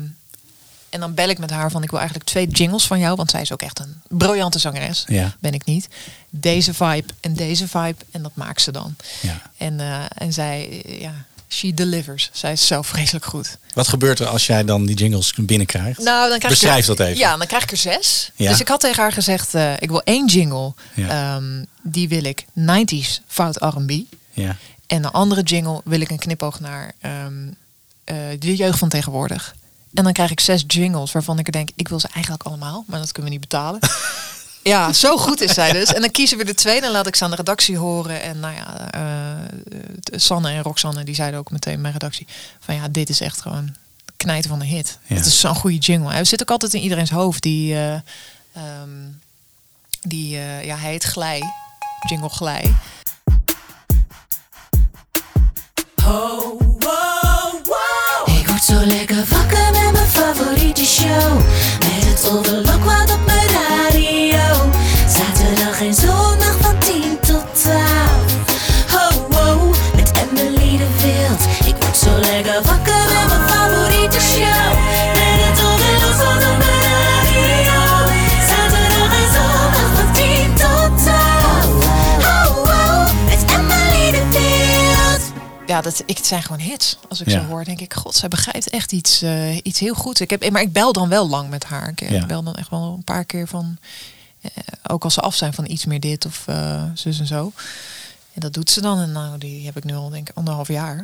[0.91, 3.15] en dan bel ik met haar van, ik wil eigenlijk twee jingles van jou.
[3.15, 5.03] Want zij is ook echt een briljante zangeres.
[5.07, 5.35] Ja.
[5.39, 5.87] Ben ik niet.
[6.29, 7.95] Deze vibe en deze vibe.
[8.11, 8.95] En dat maakt ze dan.
[9.21, 9.41] Ja.
[9.57, 11.13] En, eh, en zij, eh, ja,
[11.51, 12.29] she delivers.
[12.33, 13.57] Zij is zo vreselijk goed.
[13.73, 15.99] Wat gebeurt er als jij dan die jingles binnenkrijgt?
[15.99, 17.17] Nou, dan krijg Beschrijf ik, dat even.
[17.17, 18.31] Ja, dan krijg ik er zes.
[18.35, 18.49] Ja.
[18.49, 20.73] Dus ik had tegen haar gezegd, eh, ik wil één jingle.
[20.95, 21.35] Ja.
[21.35, 23.91] Ehm, die wil ik 90s fout R&B.
[24.33, 24.55] Ja.
[24.87, 27.47] En de andere jingle wil ik een knipoog naar ehm,
[28.03, 29.55] eh, de jeugd van tegenwoordig.
[29.93, 32.83] En dan krijg ik zes jingles waarvan ik er denk, ik wil ze eigenlijk allemaal,
[32.87, 33.79] maar dat kunnen we niet betalen.
[34.63, 35.93] ja, zo goed is zij dus.
[35.93, 38.21] En dan kiezen we de twee, dan laat ik ze aan de redactie horen.
[38.21, 42.27] En nou ja, eh, Sanne en Roxanne, die zeiden ook meteen mijn redactie,
[42.59, 43.75] van ja, dit is echt gewoon
[44.17, 44.99] knijten van de hit.
[45.07, 45.15] Ja.
[45.15, 46.11] Het is zo'n goede jingle.
[46.11, 47.41] Hij zit ook altijd in iedereen's hoofd.
[47.41, 47.93] Die, eh,
[48.53, 48.89] ehm,
[50.01, 51.43] die eh, ja, hij heet Glij.
[52.09, 52.75] Jingle Glij.
[58.25, 59.25] Ik word zo lekker
[61.11, 63.10] Let's it what
[85.83, 86.97] ja, dat, ik, het zijn gewoon hits.
[87.09, 87.41] Als ik Ja.
[87.41, 90.19] zo hoor, denk ik, god, zij begrijpt echt iets, eh, iets heel goed.
[90.19, 91.89] Ik heb, maar ik bel dan wel lang met haar.
[91.95, 92.25] Ik Ja.
[92.25, 93.77] bel dan echt wel een paar keer van,
[94.41, 94.49] eh,
[94.87, 97.51] ook als ze af zijn van iets meer dit of eh, zus en zo.
[98.33, 98.99] En dat doet ze dan.
[98.99, 100.97] En nou, die heb ik nu al denk ik anderhalf jaar.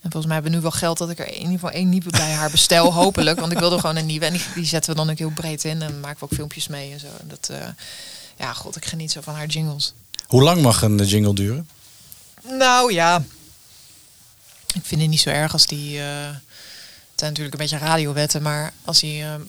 [0.00, 1.88] En volgens mij hebben we nu wel geld dat ik er in ieder geval één
[1.88, 3.40] nieuwe bij haar bestel, hopelijk.
[3.40, 4.26] Want ik wilde gewoon een nieuwe.
[4.26, 5.82] En die, die zetten we dan ook heel breed in.
[5.82, 7.06] En maken we ook filmpjes mee en zo.
[7.20, 7.50] En dat,
[8.38, 9.92] ja, god, ik geniet zo van haar jingles.
[10.26, 11.68] Hoe lang mag een jingle duren?
[12.58, 13.22] Nou ja,
[14.74, 15.98] ik vind het niet zo erg als die.
[16.00, 16.06] eh
[17.14, 19.40] het zijn natuurlijk een beetje radiowetten, maar als die eh, eh,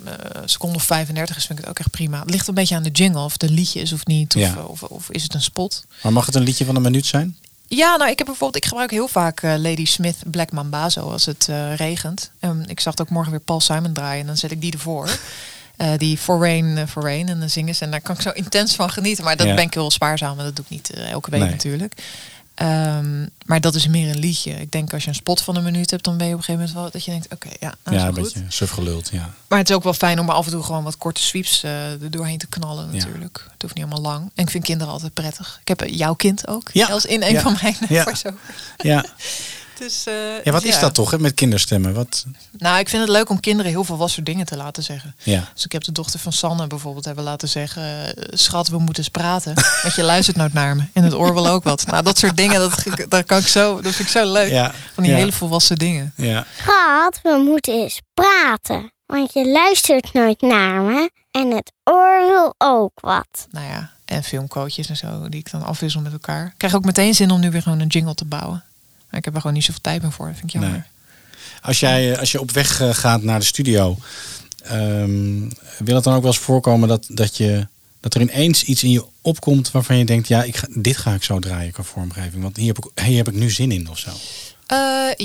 [0.45, 2.19] seconde of 35 is, vind ik het ook echt prima.
[2.19, 4.41] Het ligt een beetje aan de jingle, of het een liedje is of niet, of,
[4.41, 4.55] Ja.
[4.63, 5.85] of, of is het een spot.
[6.03, 7.37] Maar mag het een liedje van een minuut zijn?
[7.67, 11.25] Ja, nou, ik heb bijvoorbeeld, ik gebruik heel vaak eh, Lady Smith Black Mambazo als
[11.25, 12.31] het eh, regent.
[12.39, 14.71] En ik zag het ook morgen weer Paul Simon draaien en dan zet ik die
[14.73, 15.09] ervoor.
[15.75, 17.83] Eh, die For Rain, eh, For Rain en dan zingen ze.
[17.83, 19.23] En daar kan ik zo intens van genieten.
[19.23, 19.53] Maar dat Ja.
[19.55, 21.49] ben ik heel spaarzaam, en dat doe ik niet eh, elke week Nee.
[21.49, 21.93] natuurlijk.
[22.55, 24.51] Ehm, maar dat is meer een liedje.
[24.51, 26.45] Ik denk als je een spot van een minuut hebt, dan ben je op een
[26.45, 28.23] gegeven moment wel dat je denkt, oké, ja, is ja, een goed.
[28.23, 29.29] beetje suf geluld, ja.
[29.47, 31.63] Maar het is ook wel fijn om er af en toe gewoon wat korte sweeps
[31.63, 32.91] eh, er doorheen te knallen Ja.
[32.97, 33.45] natuurlijk.
[33.51, 34.31] Het hoeft niet allemaal lang.
[34.35, 35.57] En ik vind kinderen altijd prettig.
[35.61, 36.69] Ik heb eh, jouw kind ook.
[36.73, 36.87] Ja.
[36.87, 37.41] Als in een Ja.
[37.41, 38.05] van mijn Ja.
[38.77, 39.05] Ja,
[39.77, 41.93] Dus, eh, ja wat dus is dat toch hè, met kinderstemmen?
[41.93, 42.25] Wat,
[42.57, 45.15] Nou, ik vind het leuk om kinderen heel veel wassen dingen te laten zeggen.
[45.23, 45.49] ja.
[45.53, 48.15] Dus ik heb de dochter van Sanne bijvoorbeeld hebben laten zeggen...
[48.15, 49.53] eh, schat, we moeten eens praten.
[49.81, 50.83] Want je luistert nooit naar me.
[50.93, 51.85] En het oor wil ook wat.
[51.85, 54.49] Nou, dat soort dingen, dat, dat, kan ik zo, dat vind ik zo leuk.
[54.49, 55.17] Ja, Van die ja.
[55.17, 56.13] hele volwassen dingen.
[56.15, 56.45] Ja.
[56.57, 58.91] Schat, we moeten eens praten.
[59.05, 61.09] Want je luistert nooit naar me.
[61.31, 63.47] En het oor wil ook wat.
[63.51, 66.45] Nou ja, en filmquotejes en zo, die ik dan afwissel met elkaar.
[66.45, 68.63] Ik krijg ook meteen zin om nu weer gewoon een jingle te bouwen.
[69.15, 70.25] Ik heb er gewoon niet zoveel tijd meer voor.
[70.27, 70.87] Dat vind ik jammer.
[71.61, 73.97] Als, jij, eh, als je op weg eh, gaat naar de studio,
[74.63, 77.67] ehm, wil het dan ook wel eens voorkomen dat, dat, je,
[77.99, 81.23] dat er ineens iets in je opkomt waarvan je denkt, ja, ik dit ga ik
[81.23, 82.43] zo draaien qua vormgeving.
[82.43, 84.11] Want hier heb ik, hier heb ik nu zin in of zo.
[84.65, 84.77] Eh,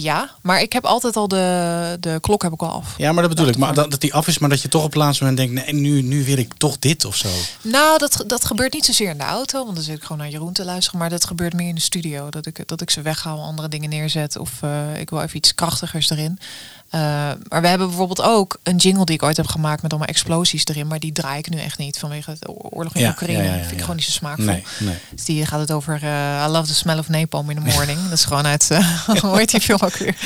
[0.02, 2.94] ja, maar ik heb altijd al de, de klok heb ik al af.
[2.96, 3.56] Ja, maar dat bedoel ik.
[3.56, 5.72] Maar dat, dat die af is, maar dat je toch op het laatste moment denkt,
[5.72, 7.28] nee, nu, nu wil ik toch dit of zo.
[7.62, 10.30] Nou, dat, dat gebeurt niet zozeer in de auto, want dan zit ik gewoon naar
[10.30, 10.98] Jeroen te luisteren.
[10.98, 12.28] Maar dat gebeurt meer in de studio.
[12.30, 14.38] Dat ik, dat ik ze weghaal, andere dingen neerzet.
[14.38, 16.38] Of eh, ik wil even iets krachtigers erin.
[16.90, 17.00] Eh,
[17.48, 20.66] maar we hebben bijvoorbeeld ook een jingle die ik ooit heb gemaakt met allemaal explosies
[20.66, 20.86] erin.
[20.86, 23.42] Maar die draai ik nu echt niet vanwege de oorlog in Ja, Oekraïne.
[23.42, 23.80] ja, ja, ja, vind ik ja.
[23.80, 24.44] gewoon niet zo smaakvol.
[24.44, 24.96] Nee, nee.
[25.10, 28.02] Dus die gaat het over eh, I love the smell of napalm in the morning.
[28.02, 30.16] dat is gewoon uit, eh, hoe heet die film ook weer?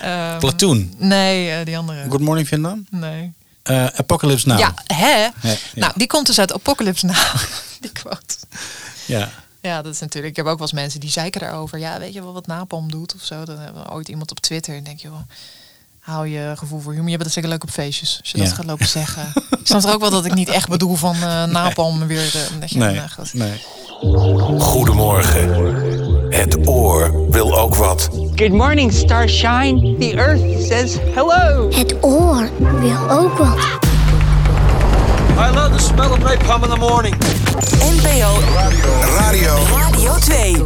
[0.00, 0.94] Ehm, Platoon.
[0.96, 2.04] Nee, eh, die andere.
[2.10, 2.86] Good Morning Vietnam?
[2.90, 3.32] Nee.
[3.62, 4.58] Eh, Apocalypse Now.
[4.58, 5.28] Ja, hè?
[5.74, 7.16] Nou, die komt dus uit Apocalypse Now.
[7.80, 8.36] die quote.
[9.06, 9.30] Ja.
[9.60, 10.30] Ja, dat is natuurlijk.
[10.30, 11.78] Ik heb ook wel eens mensen die zeiken daarover.
[11.78, 13.44] Ja, weet je wel wat napalm doet of zo?
[13.44, 15.26] Dan hebben we ooit iemand op Twitter en denk je wel.
[16.08, 17.08] Hou je gevoel voor humor.
[17.10, 18.18] Je bent zeker leuk op feestjes.
[18.20, 18.44] Als je Ja.
[18.44, 19.22] dat gaat lopen zeggen.
[19.50, 22.32] ik snap er ook wel dat ik niet echt bedoel van eh napalm weer.
[22.34, 23.34] eh, dat je, Nee, goed.
[23.34, 23.62] nee.
[24.60, 25.50] Goedemorgen.
[26.30, 28.08] Het oor wil ook wat.
[28.34, 29.96] Good morning, Starshine.
[29.98, 31.68] The Earth says hello.
[31.74, 32.48] Het oor
[32.80, 33.58] wil ook wat.
[35.38, 37.14] I love the smell of napalm in the morning.
[37.82, 38.38] NPO
[39.16, 39.56] Radio.
[39.76, 40.62] Radio 2.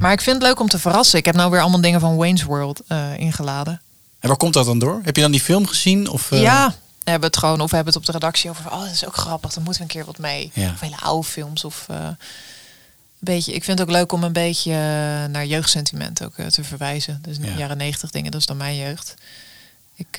[0.00, 1.18] Maar ik vind het leuk om te verrassen.
[1.18, 3.80] Ik heb nou weer allemaal dingen van Wayne's World eh, ingeladen.
[4.26, 5.00] En waar komt dat dan door?
[5.02, 6.08] Heb je dan die film gezien?
[6.08, 8.72] Of, eh, Ja, we hebben het gewoon, of we hebben het op de redactie over.
[8.72, 9.52] Oh, dat is ook grappig.
[9.52, 10.50] Dan moeten we een keer wat mee.
[10.54, 10.70] Ja.
[10.70, 12.16] Of hele oude films of eh, een
[13.18, 13.52] beetje.
[13.52, 14.76] Ik vind het ook leuk om een beetje eh,
[15.30, 17.18] naar jeugdsentiment ook te verwijzen.
[17.22, 17.56] Dus Ja.
[17.56, 19.14] jaren negentig dingen, dat is dan mijn jeugd.
[19.94, 20.18] Ik,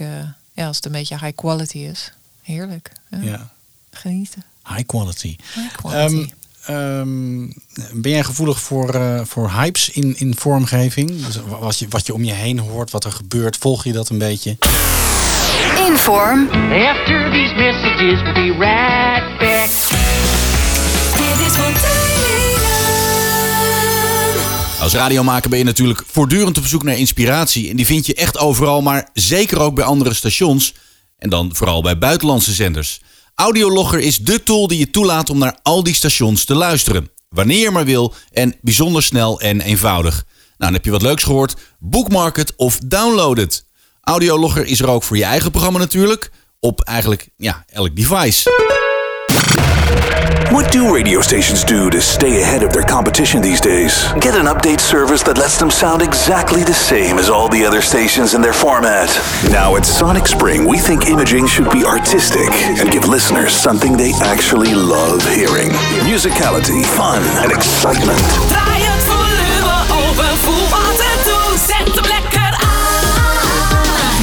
[0.54, 2.92] ja, als het een beetje high quality is, heerlijk.
[3.22, 3.50] Ja.
[3.92, 4.44] Genieten.
[4.68, 5.36] High quality.
[5.54, 6.16] High quality.
[6.16, 6.28] Ehm,
[6.68, 7.48] ehm,
[7.94, 11.26] ben jij gevoelig voor, eh, voor hypes in, in vormgeving?
[11.26, 14.10] Dus wat, je, wat je om je heen hoort, wat er gebeurt, volg je dat
[14.10, 14.58] een beetje?
[15.88, 16.50] Inform.
[16.72, 19.70] After these messages, we'll be right back.
[21.18, 22.38] Dit is Fontaninen.
[24.80, 27.70] Als radiomaker ben je natuurlijk voortdurend op zoek naar inspiratie.
[27.70, 30.74] En die vind je echt overal, maar zeker ook bij andere stations.
[31.18, 33.02] En dan vooral bij buitenlandse zenders.
[33.40, 37.10] Audiologger is dé tool die je toelaat om naar al die stations te luisteren.
[37.30, 40.14] Wanneer je maar wil en bijzonder snel en eenvoudig.
[40.14, 40.26] Nou,
[40.58, 41.56] dan heb je wat leuks gehoord.
[41.80, 43.66] Bookmark het of download het.
[44.02, 46.32] Audiologger is er ook voor je eigen programma natuurlijk.
[46.60, 48.86] Op eigenlijk ja, elk device.
[50.52, 54.08] What do radio stations do to stay ahead of their competition these days?
[54.20, 57.82] Get an update service that lets them sound exactly the same as all the other
[57.82, 59.10] stations in their format.
[59.52, 64.14] Now at Sonic Spring, we think imaging should be artistic and give listeners something they
[64.24, 65.70] actually love hearing.
[66.08, 68.24] Musicality, fun, and excitement.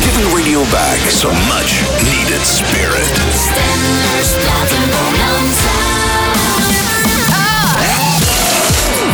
[0.03, 1.83] Giving radio back so much
[2.35, 3.07] needed spirit.
[3.30, 5.74] Stenders, platen, bonanza.
[7.30, 7.78] Ah.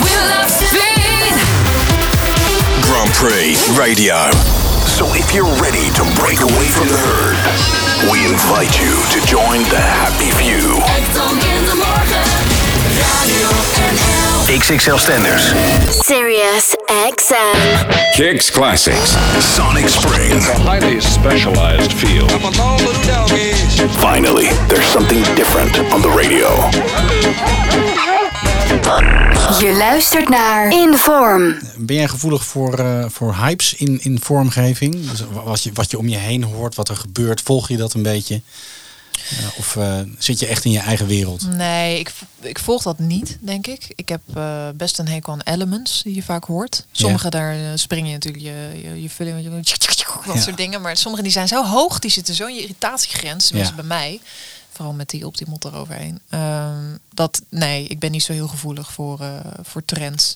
[0.05, 1.35] We love Spain.
[2.89, 4.17] Grand Prey Radio.
[4.87, 7.37] So if you're ready to break away from the herd,
[8.11, 10.81] we invite you to join the happy few.
[10.97, 12.61] Ekdom in de morgen.
[13.21, 13.49] Radio
[14.49, 15.53] XXL Stenders.
[16.07, 17.87] Sirius XM.
[18.17, 19.17] Kicks Classics.
[19.39, 20.33] Sonic Spring.
[20.33, 22.31] It's a highly specialized field.
[23.91, 26.49] Finally, there's something different on the radio.
[29.59, 31.59] Je luistert naar Inform.
[31.77, 35.11] Ben jij gevoelig voor, eh, voor hypes in, in vormgeving?
[35.11, 37.95] Dus wat, je, wat je om je heen hoort, wat er gebeurt, volg je dat
[37.95, 38.41] een beetje?
[39.31, 41.47] Eh, of eh, zit je echt in je eigen wereld?
[41.47, 43.87] Nee, ik, ik volg dat niet, denk ik.
[43.95, 46.87] Ik heb eh, best een hekel aan elements die je vaak hoort.
[46.93, 50.41] Sommige daar spring je natuurlijk je, je, je vulling, je, dat Ja.
[50.41, 50.81] soort dingen.
[50.81, 53.47] Maar sommige die zijn zo hoog, die zitten zo in je irritatiegrens.
[53.47, 53.81] Tenminste Ja.
[53.81, 54.21] bij mij.
[54.73, 56.21] Vooral met die optimot eroverheen.
[56.29, 59.21] Ehm, dat, nee, ik ben niet zo heel gevoelig voor,
[59.63, 60.35] voor trends.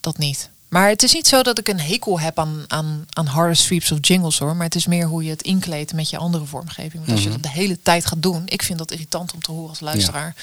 [0.00, 0.48] Dat niet.
[0.74, 3.92] Maar het is niet zo dat ik een hekel heb aan, aan, aan harde sweeps
[3.92, 4.56] of jingles hoor.
[4.56, 6.92] Maar het is meer hoe je het inkleedt met je andere vormgeving.
[6.94, 7.40] Want als je Mhm.
[7.40, 10.34] dat de hele tijd gaat doen, ik vind dat irritant om te horen als luisteraar.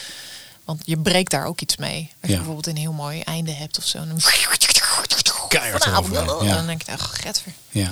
[0.65, 1.99] Want je breekt daar ook iets mee.
[1.99, 2.35] Als je Ja.
[2.35, 3.97] bijvoorbeeld een heel mooi einde hebt of zo.
[4.07, 4.19] Dan
[5.47, 6.55] Keihard Vanavond, eroverheen, ja.
[6.55, 7.51] Dan denk ik, ach, getver.
[7.69, 7.89] Ja.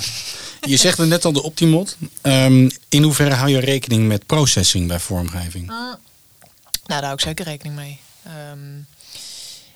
[0.61, 1.97] Je zegt er net al de Optimot.
[2.21, 5.67] Ehm, in hoeverre hou je rekening met processing bij vormgeving?
[5.67, 5.97] Nou,
[6.85, 7.99] daar hou ik zeker rekening mee.
[8.23, 8.59] Ehm,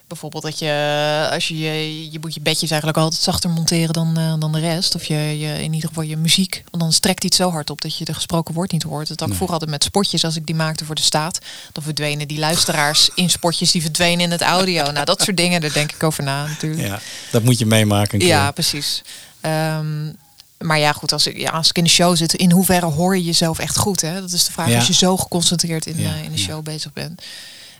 [0.07, 4.17] bijvoorbeeld dat je, als je, je, je moet je bedjes eigenlijk altijd zachter monteren dan,
[4.17, 4.95] eh, dan de rest.
[4.95, 6.63] Of je, je, in ieder geval je muziek.
[6.71, 9.07] Want dan strekt iets zo hard op dat je de gesproken woord niet hoort.
[9.07, 11.39] Dat had ik vroeger altijd met spotjes, als ik die maakte voor de staat.
[11.71, 14.81] Dan verdwenen die luisteraars in spotjes, die verdwenen in het audio.
[14.93, 16.87] Nou, dat soort dingen, daar denk ik over na natuurlijk.
[16.87, 16.99] Ja,
[17.31, 18.19] dat moet je meemaken.
[18.19, 19.01] Ja, precies.
[19.41, 20.11] Ehm,
[20.57, 23.17] maar ja, goed, als ik, ja, als ik in de show zit, in hoeverre hoor
[23.17, 24.01] je jezelf echt goed?
[24.01, 24.21] Hè?
[24.21, 24.77] Dat is de vraag Ja.
[24.77, 27.21] als je zo geconcentreerd in, Ja, eh, in de show bezig bent.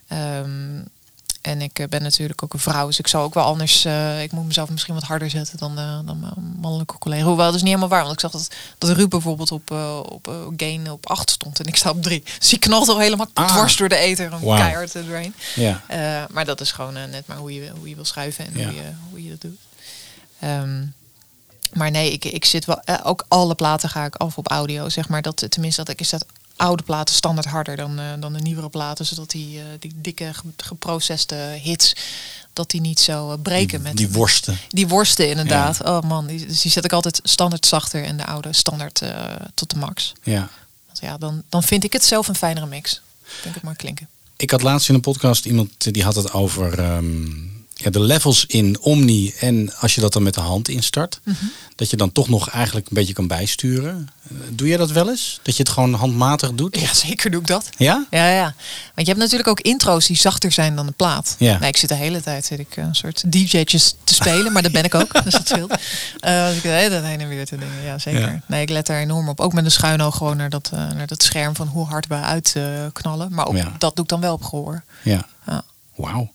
[0.07, 0.81] Ehm,
[1.43, 3.85] en ik eh, ben natuurlijk ook een vrouw, dus ik zou ook wel anders.
[3.85, 7.23] eh, ik moet mezelf misschien wat harder zetten dan, eh, dan mijn mannelijke collega.
[7.23, 9.71] Hoewel, dat is niet helemaal waar, want ik zag dat, dat Ruud bijvoorbeeld op,
[10.09, 10.27] op
[10.57, 12.23] gain op 8 stond en ik sta op 3.
[12.39, 13.47] Dus die knalt al helemaal Ah.
[13.47, 14.57] dwars door de eten, gewoon Wauw.
[14.57, 15.33] keihard er doorheen.
[15.55, 15.81] Ja.
[16.31, 18.65] Maar dat is gewoon net maar hoe je, hoe je wil schuiven en Ja.
[18.65, 19.57] hoe, je, hoe je dat doet.
[20.39, 20.85] Ehm,
[21.73, 22.81] maar nee, ik, ik zit wel.
[23.03, 24.89] ook alle platen ga ik af op audio.
[24.89, 26.25] Zeg maar dat tenminste dat ik is dat
[26.55, 29.05] oude platen standaard harder dan, eh, dan de nieuwere platen.
[29.05, 31.95] Zodat die, eh, die dikke ge- geproceste hits.
[32.53, 34.57] Dat die niet zo eh, breken met Die worsten.
[34.69, 35.81] die worsten inderdaad.
[35.83, 39.01] Oh man, die, dus die zet ik altijd standaard zachter en de oude standaard
[39.53, 40.13] tot de max.
[40.23, 40.49] Ja.
[40.87, 43.01] Want ja, dan, dan vind ik het zelf een fijnere mix.
[43.43, 44.07] Denk het maar klinken.
[44.37, 47.31] Ik had laatst in een podcast iemand die had het over ehm,
[47.83, 49.33] ja, de levels in Omni.
[49.39, 51.35] En als je dat dan met de hand instart, Mhm.
[51.75, 54.09] dat je dan toch nog eigenlijk een beetje kan bijsturen.
[54.29, 55.39] Eh, Doe jij dat wel eens?
[55.41, 56.79] Dat je het gewoon handmatig doet?
[56.79, 57.69] Ja, zeker doe ik dat.
[57.77, 58.05] Ja?
[58.09, 58.43] Ja, ja.
[58.95, 61.35] Want je hebt natuurlijk ook intro's die zachter zijn dan de plaat.
[61.39, 61.59] Ja.
[61.59, 64.61] Nee, ik zit de hele tijd zit ik, eh, een soort DJ'tjes te spelen, maar
[64.61, 65.11] dat ben ik ook.
[65.23, 65.73] Dus dat scheelt.
[66.19, 67.83] Eh, als ik de hele tijd heen en weer te dingen.
[67.83, 68.19] Ja, zeker.
[68.21, 68.41] Ja.
[68.47, 69.39] Nee, ik let daar enorm op.
[69.39, 72.15] Ook met een schuin oog gewoon naar dat, naar dat scherm van hoe hard we
[72.15, 73.27] uitknallen.
[73.33, 73.71] maar ook Ja.
[73.77, 74.83] dat doe ik dan wel op gehoor.
[75.03, 75.27] Ja.
[75.47, 75.63] Ja.
[75.95, 76.31] Wauw.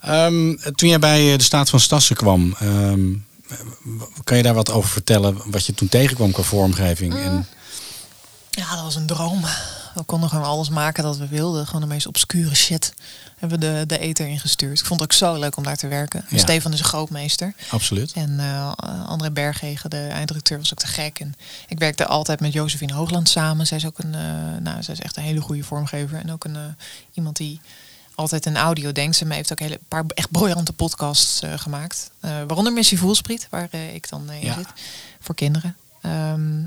[0.00, 3.12] Ehm, toen jij bij eh, de Staat van Stassen kwam, ehm,
[4.24, 5.50] kan je daar wat over vertellen?
[5.50, 7.14] Wat je toen tegenkwam qua vormgeving?
[7.14, 7.46] En,
[8.50, 9.44] Ja, dat was een droom.
[9.94, 11.66] We konden gewoon alles maken dat we wilden.
[11.66, 12.94] Gewoon de meest obscure shit.
[13.38, 14.78] Hebben we de, de ether ingestuurd.
[14.78, 16.24] Ik vond het ook zo leuk om daar te werken.
[16.28, 16.38] Ja.
[16.38, 17.54] Stefan is een grootmeester.
[17.70, 18.12] absoluut.
[18.12, 18.72] En eh
[19.06, 21.18] André Berghegen, de eindredacteur, was ook te gek.
[21.20, 21.34] En
[21.68, 23.66] ik werkte altijd met Josephine Hoogland samen.
[23.66, 24.20] Zij is ook een, eh,
[24.60, 26.18] nou, zij is echt een hele goede vormgever.
[26.18, 26.76] En ook een,
[27.12, 27.60] iemand die
[28.14, 29.16] altijd in audio denkt.
[29.16, 32.10] Ze heeft ook hele, een paar echt briljante podcasts eh, gemaakt.
[32.20, 34.54] Eh, waaronder Missie Voelspriet, waar eh, ik dan in Ja.
[34.54, 34.66] zit.
[35.20, 35.76] Voor kinderen.
[36.02, 36.62] Ehm,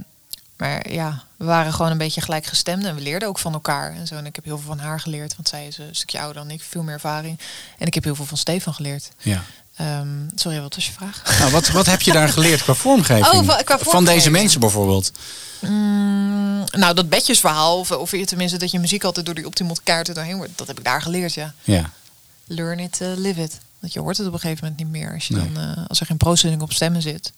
[0.57, 2.85] maar ja, we waren gewoon een beetje gelijkgestemd.
[2.85, 3.93] En we leerden ook van elkaar.
[3.93, 4.15] En, zo.
[4.15, 5.35] en ik heb heel veel van haar geleerd.
[5.35, 6.61] Want zij is een stukje ouder dan ik.
[6.61, 7.39] Veel meer ervaring.
[7.77, 9.09] En ik heb heel veel van Stefan geleerd.
[9.17, 9.43] ja.
[9.75, 11.21] Ehm, sorry, wat was je vraag?
[11.39, 13.49] Nou, wat, wat heb je daar geleerd qua vormgeving?
[13.49, 15.11] Oh, Van deze mensen bijvoorbeeld.
[15.59, 19.83] Mm, nou, dat bedjesverhaal, of, of je tenminste dat je muziek altijd door die optimot
[19.83, 21.53] kaarten doorheen wordt, dat heb ik daar geleerd, ja.
[21.63, 21.89] Ja.
[22.47, 23.59] Learn it, uh, live it.
[23.79, 25.51] Dat je hoort het op een gegeven moment niet meer als, je Nee.
[25.51, 27.31] dan, uh, als er geen processing op stemmen zit.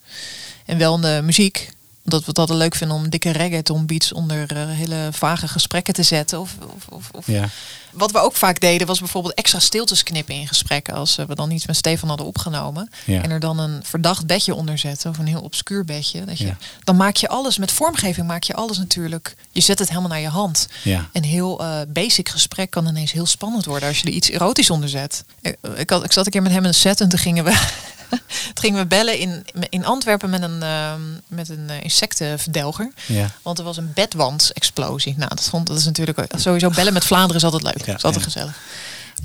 [0.66, 1.70] En wel in de muziek.
[2.08, 5.94] Dat we het altijd leuk vinden om dikke reggaeton beats onder uh, hele vage gesprekken
[5.94, 6.40] te zetten.
[6.40, 7.50] Of, of, of, of Ja.
[7.92, 10.94] Wat we ook vaak deden was bijvoorbeeld extra stiltes knippen in gesprekken.
[10.94, 12.90] Als we dan iets met Stefan hadden opgenomen.
[13.06, 13.22] Ja.
[13.22, 15.10] En er dan een verdacht bedje onder zetten.
[15.10, 16.26] Of een heel obscuur bedje.
[16.26, 16.58] Dat je, Ja.
[16.84, 19.36] Dan maak je alles, met vormgeving maak je alles natuurlijk.
[19.52, 20.68] Je zet het helemaal naar je hand.
[20.84, 21.10] Ja.
[21.14, 24.70] Een heel eh, basic gesprek kan ineens heel spannend worden als je er iets erotisch
[24.70, 25.24] onder zet.
[25.42, 27.44] Ik, ik, had, ik zat een keer met hem in een set en toen gingen
[27.44, 27.52] we,
[28.54, 32.92] toen gingen we bellen in, in Antwerpen met een, ehm, met een eh, insectenverdelger.
[33.06, 33.32] Ja.
[33.42, 35.14] Want er was een bedwandsexplosie.
[35.18, 37.86] Nou, dat, vond, dat is natuurlijk sowieso bellen met Vlaanderen is altijd leuk.
[37.86, 38.32] Ja, is altijd ja.
[38.32, 38.58] gezellig.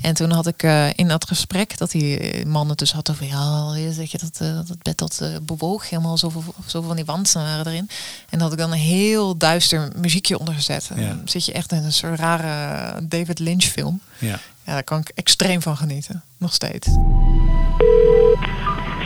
[0.01, 3.25] En toen had ik eh, in dat gesprek dat die man het dus had over
[3.25, 7.05] ja, zeg je dat, eh, dat bed dat eh, bewoog helemaal zoveel, zoveel van die
[7.05, 7.89] wanden waren erin.
[8.29, 10.91] En dat had ik dan een heel duister muziekje ondergezet.
[10.95, 11.07] En Ja.
[11.07, 13.99] Dan zit je echt in een soort rare David Lynch film.
[14.17, 14.39] Ja.
[14.65, 16.23] Ja, daar kan ik extreem van genieten.
[16.37, 16.87] Nog steeds.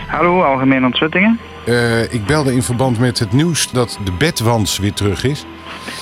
[0.08, 1.40] Hallo, Algemene Ontzettingen.
[1.66, 5.46] Eh, ik belde in verband met het nieuws dat de bedwans weer terug is.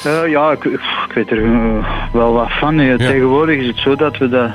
[0.03, 2.79] Eh, ja, ik, ik weet er eh, wel wat van.
[2.79, 4.51] Eh, Tegenwoordig is het zo dat we dat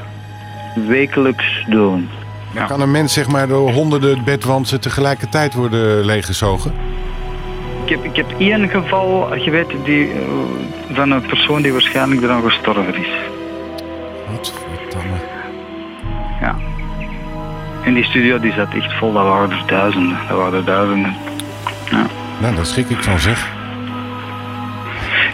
[0.75, 2.09] wekelijks doen.
[2.55, 6.73] Dan kan een mens zeg maar door honderden bedwansen tegelijkertijd worden leeggezogen.
[7.85, 10.19] Ik heb, ik heb één geval geweten die, eh,
[10.93, 13.09] van een persoon die waarschijnlijk eraan gestorven is.
[14.31, 15.17] Wat verdamme.
[16.41, 16.57] Ja.
[17.85, 20.19] En die studio die zat echt vol, dat waren er duizenden.
[20.29, 21.15] Dat waren er duizenden.
[21.91, 22.07] Ja.
[22.41, 23.49] Nou, daar schrik ik van zeg.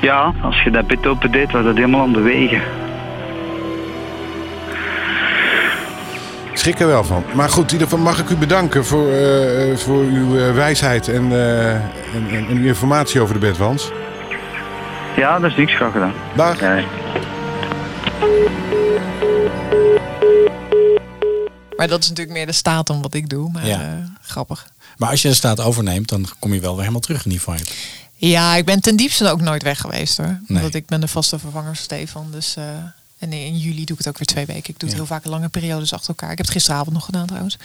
[0.00, 2.62] Ja, als je dat bed open deed, was dat helemaal aan de wegen.
[6.64, 7.24] Schrik er wel van.
[7.34, 11.08] Maar goed, in ieder geval mag ik u bedanken voor, eh, voor uw eh, wijsheid
[11.08, 13.90] en, eh, en, en, en uw informatie over de bedwans.
[15.16, 16.12] Ja, dat is niks graag gedaan.
[16.36, 16.60] Dag.
[21.76, 23.50] Maar dat is natuurlijk meer de staat dan wat ik doe.
[23.50, 23.80] Maar Ja.
[23.80, 23.88] eh,
[24.22, 24.66] grappig.
[24.96, 27.40] Maar als je de staat overneemt, dan kom je wel weer helemaal terug in die
[27.42, 27.64] vibe.
[28.14, 30.38] Ja, ik ben ten diepste ook nooit weg geweest hoor.
[30.46, 30.58] Nee.
[30.58, 32.26] Omdat ik ben de vaste vervanger van Stefan.
[32.30, 32.64] Dus, eh,
[33.24, 34.70] en in juli doe ik het ook weer twee weken.
[34.74, 36.30] Ik doe het heel vaak lange periodes achter elkaar.
[36.30, 37.58] Ik heb het gisteravond nog gedaan trouwens.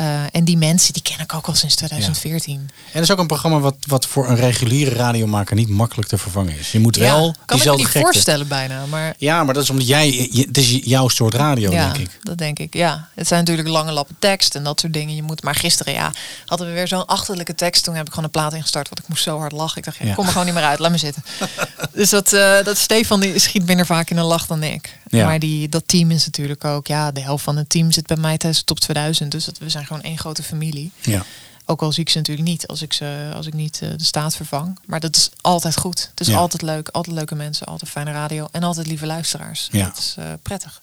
[0.00, 2.54] Eh, en die mensen, die ken ik ook al sinds 2014.
[2.54, 6.18] En dat is ook een programma wat, wat voor een reguliere radiomaker niet makkelijk te
[6.18, 6.72] vervangen is.
[6.72, 8.86] Je moet Ja, wel kan ik me diezelfde niet voorstellen bijna.
[8.86, 12.18] Maar Ja, maar dat is omdat jij, het is jouw soort radio, ja, denk ik.
[12.22, 12.74] dat denk ik.
[12.74, 15.14] Ja, het zijn natuurlijk lange lappen tekst en dat soort dingen.
[15.14, 16.12] Je moet, maar gisteren ja,
[16.46, 17.84] hadden we weer zo'n achterlijke tekst.
[17.84, 19.78] Toen heb ik gewoon een plaat ingestart, want ik moest zo hard lachen.
[19.78, 20.14] Ik dacht, ja, Ja.
[20.14, 21.24] kom er gewoon niet meer uit, laat me zitten.
[21.92, 24.98] dus dat, eh, dat Stefan die schiet minder vaak in een lach dan ik.
[25.08, 25.24] Ja.
[25.26, 28.16] Maar die, dat team is natuurlijk ook, ja, de helft van het team zit bij
[28.16, 29.30] mij tijdens de top 2000.
[29.30, 30.90] Dus dat, we zijn gewoon één grote familie.
[31.00, 31.24] Ja.
[31.66, 34.04] Ook al zie ik ze natuurlijk niet als ik, ze, als ik niet eh, de
[34.04, 34.78] staat vervang.
[34.86, 36.08] Maar dat is altijd goed.
[36.10, 36.36] Het is Ja.
[36.36, 39.68] altijd leuk, altijd leuke mensen, altijd fijne radio en altijd lieve luisteraars.
[39.72, 39.84] Ja.
[39.84, 40.82] Dat is eh, prettig.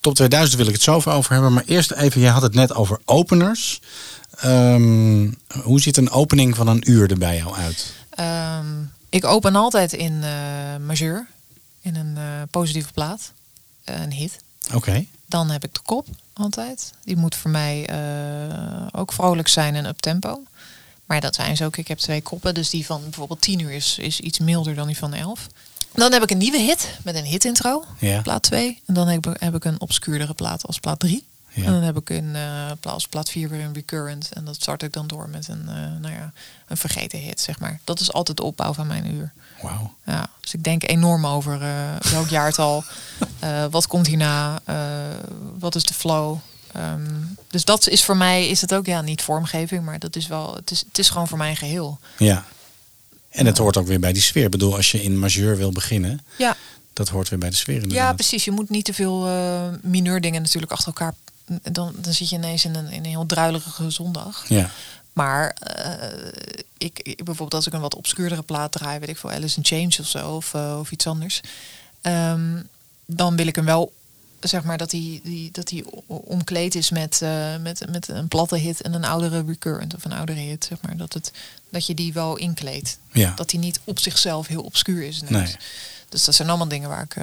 [0.00, 1.52] Top 2000 wil ik het zo over hebben.
[1.52, 3.80] Maar eerst even, jij had het net over openers.
[4.38, 5.30] Ehm,
[5.62, 7.92] hoe ziet een opening van een uur er bij jou uit?
[8.10, 8.66] Ehm,
[9.08, 10.30] ik open altijd in eh
[10.86, 11.26] majeur,
[11.80, 12.18] in een
[12.50, 13.32] positieve plaat,
[13.84, 14.38] een hit.
[14.74, 15.04] Oké.
[15.32, 16.92] Dan heb ik de kop altijd.
[17.04, 20.42] Die moet voor mij eh, ook vrolijk zijn en up tempo.
[21.04, 21.76] Maar dat zijn ze ook.
[21.76, 24.86] Ik heb twee koppen, dus die van bijvoorbeeld 10 uur is, is iets milder dan
[24.86, 25.46] die van 11.
[25.94, 28.20] Dan heb ik een nieuwe hit met een hit intro, Ja.
[28.22, 28.80] plaat 2.
[28.86, 31.24] En dan heb ik, heb ik een obscuurdere plaat als plaat 3.
[31.54, 31.64] Ja.
[31.64, 34.28] En dan heb ik een eh plaat, als plaat 4 weer een recurrent.
[34.32, 36.32] En dat start ik dan door met een, eh, nou ja,
[36.68, 37.80] een vergeten hit, zeg maar.
[37.84, 39.32] Dat is altijd de opbouw van mijn uur.
[39.62, 39.94] Wauw.
[40.06, 42.84] Ja, dus ik denk enorm over eh, welk jaartal,
[43.38, 44.76] eh, wat komt hierna, eh,
[45.58, 46.36] wat is de flow.
[46.72, 47.10] Ehm,
[47.50, 50.54] dus dat is voor mij, is het ook ja, niet vormgeving, maar dat is wel,
[50.54, 51.98] het is, het is gewoon voor mij een geheel.
[52.18, 52.44] Ja.
[53.30, 54.44] En het hoort ook weer bij die sfeer.
[54.44, 56.56] Ik bedoel, als je in majeur wil beginnen, Ja,
[56.92, 58.14] dat hoort weer bij de sfeer ja inderdaad.
[58.14, 58.44] precies.
[58.44, 61.14] Je moet niet te veel eh mineur dingen natuurlijk achter elkaar.
[61.72, 64.44] Dan, dan zit je ineens in een, in een heel druilerige zondag.
[64.48, 64.70] Ja.
[65.12, 66.28] Maar eh,
[66.78, 69.64] ik, ik, bijvoorbeeld als ik een wat obscuurdere plaat draai, weet ik veel, Alice in
[69.64, 71.40] Change of zo, of, eh, of iets anders.
[72.00, 72.62] ehm,
[73.06, 73.92] dan wil ik hem wel,
[74.40, 78.56] zeg maar, dat hij die, dat hij omkleed is met, eh, met, met een platte
[78.56, 80.96] hit en een oudere recurrent of een oudere hit, zeg maar.
[80.96, 81.32] Dat, het,
[81.70, 82.98] dat je die wel inkleedt.
[83.12, 83.32] Ja.
[83.36, 85.22] Dat hij niet op zichzelf heel obscuur is.
[85.28, 85.56] Nee.
[86.08, 87.16] Dus dat zijn allemaal dingen waar ik,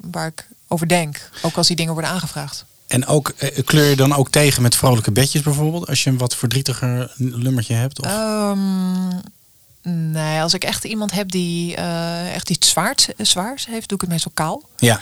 [0.00, 1.30] waar ik over denk.
[1.42, 2.64] Ook als die dingen worden aangevraagd.
[2.86, 5.86] En ook, eh, kleur je dan ook tegen met vrolijke bedjes bijvoorbeeld?
[5.88, 8.00] Als je een wat verdrietiger nummertje hebt?
[8.00, 8.06] Of?
[8.06, 9.08] Ehm,
[10.10, 14.00] nee, als ik echt iemand heb die eh, echt iets zwaars, zwaars heeft, doe ik
[14.00, 14.68] het meestal kaal.
[14.76, 15.00] Ja,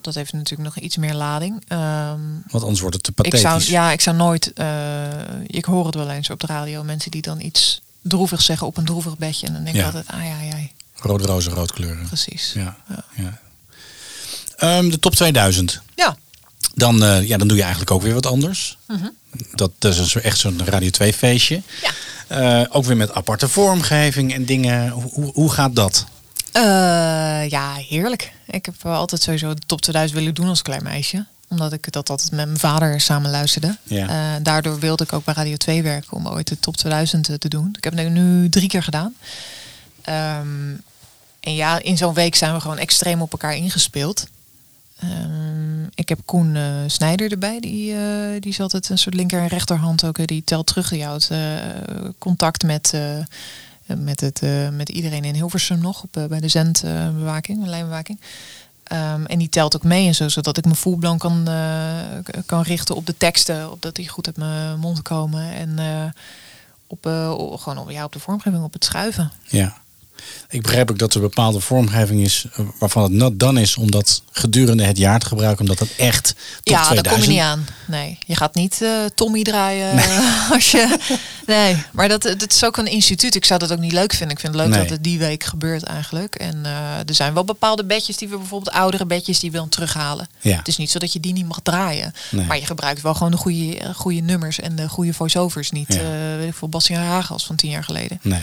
[0.00, 1.64] Dat heeft natuurlijk nog iets meer lading.
[1.68, 3.40] Ehm, want anders wordt het te ik pathetisch.
[3.40, 4.52] zou, ja, ik zou nooit.
[4.52, 5.04] eh,
[5.46, 6.82] ik hoor het wel eens op de radio.
[6.82, 9.46] Mensen die dan iets droevigs zeggen op een droevig bedje.
[9.46, 9.86] En dan denk ik Ja.
[9.86, 10.56] altijd, ah ja, ja.
[10.96, 12.06] Rood, roze, rood kleuren.
[12.06, 12.52] Precies.
[12.54, 12.76] Ja.
[13.14, 13.38] ja.
[14.56, 15.80] Ehm, de top 2000.
[15.94, 16.16] Ja.
[16.74, 18.78] Dan, eh, ja, dan doe je eigenlijk ook weer wat anders.
[18.86, 19.08] Mhm.
[19.52, 21.62] Dat, dat is echt zo'n Radio 2 feestje.
[21.82, 22.66] Ja.
[22.70, 24.90] ook weer met aparte vormgeving en dingen.
[24.90, 26.06] Hoe, hoe, hoe gaat dat?
[26.52, 28.32] Eh, ja, heerlijk.
[28.46, 31.26] Ik heb altijd sowieso de top 2000 willen doen als klein meisje.
[31.48, 33.76] Omdat ik dat altijd met mijn vader samen luisterde.
[33.82, 34.08] Ja.
[34.08, 37.48] Eh, daardoor wilde ik ook bij Radio 2 werken om ooit de top 2000 te,
[37.48, 37.74] doen.
[37.78, 39.14] Ik heb het nu, nu drie keer gedaan.
[40.02, 40.74] Ehm,
[41.40, 44.26] en ja, in zo'n week zijn we gewoon extreem op elkaar ingespeeld.
[45.02, 47.60] Ehm, ik heb Koen eh, Snijder erbij.
[47.60, 50.26] Die, eh, die is altijd een soort linker en rechterhand ook.
[50.26, 50.88] Die telt terug.
[50.88, 51.38] Die houdt eh,
[52.18, 52.94] contact met,
[53.86, 54.42] met, het,
[54.72, 56.02] met iedereen in Hilversum nog.
[56.02, 58.20] Op, bij de zendbewaking, lijnbewaking.
[58.82, 61.48] Ehm, en die telt ook mee en zo, zodat ik me fullblown kan,
[62.46, 65.52] kan richten op de teksten, op dat die goed uit mijn mond komen.
[65.52, 65.78] En
[66.86, 67.02] op,
[67.60, 69.32] gewoon op, ja, op de vormgeving, op het schuiven.
[69.48, 69.80] Ja.
[70.48, 73.90] Ik begrijp ook dat er bepaalde vormgeving is eh, waarvan het not done is om
[73.90, 76.24] dat gedurende het jaar te gebruiken, omdat dat echt
[76.62, 77.04] tot ja, 2000...
[77.04, 77.66] daar kom je niet aan.
[77.86, 79.90] Nee, je gaat niet eh, Tommy draaien
[80.54, 80.96] als je.
[81.46, 83.34] Nee, maar dat, dat is ook een instituut.
[83.34, 84.30] Ik zou dat ook niet leuk vinden.
[84.36, 84.80] Ik vind het leuk Nee.
[84.82, 86.34] dat het die week gebeurt eigenlijk.
[86.34, 89.68] En eh, er zijn wel bepaalde bedjes die we bijvoorbeeld oudere bedjes die we dan
[89.68, 90.28] terughalen.
[90.40, 90.56] Ja.
[90.56, 92.14] Het is niet zo dat je die niet mag draaien.
[92.30, 92.46] Nee.
[92.46, 95.70] Maar je gebruikt wel gewoon de goede, eh, goede nummers en de goede voice-overs.
[95.70, 96.00] Niet Ja.
[96.00, 98.18] eh weet ik veel, Hagels van tien jaar geleden.
[98.22, 98.42] Nee.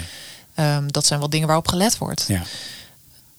[0.59, 2.25] Ehm, dat zijn wel dingen waarop gelet wordt.
[2.27, 2.41] Ja.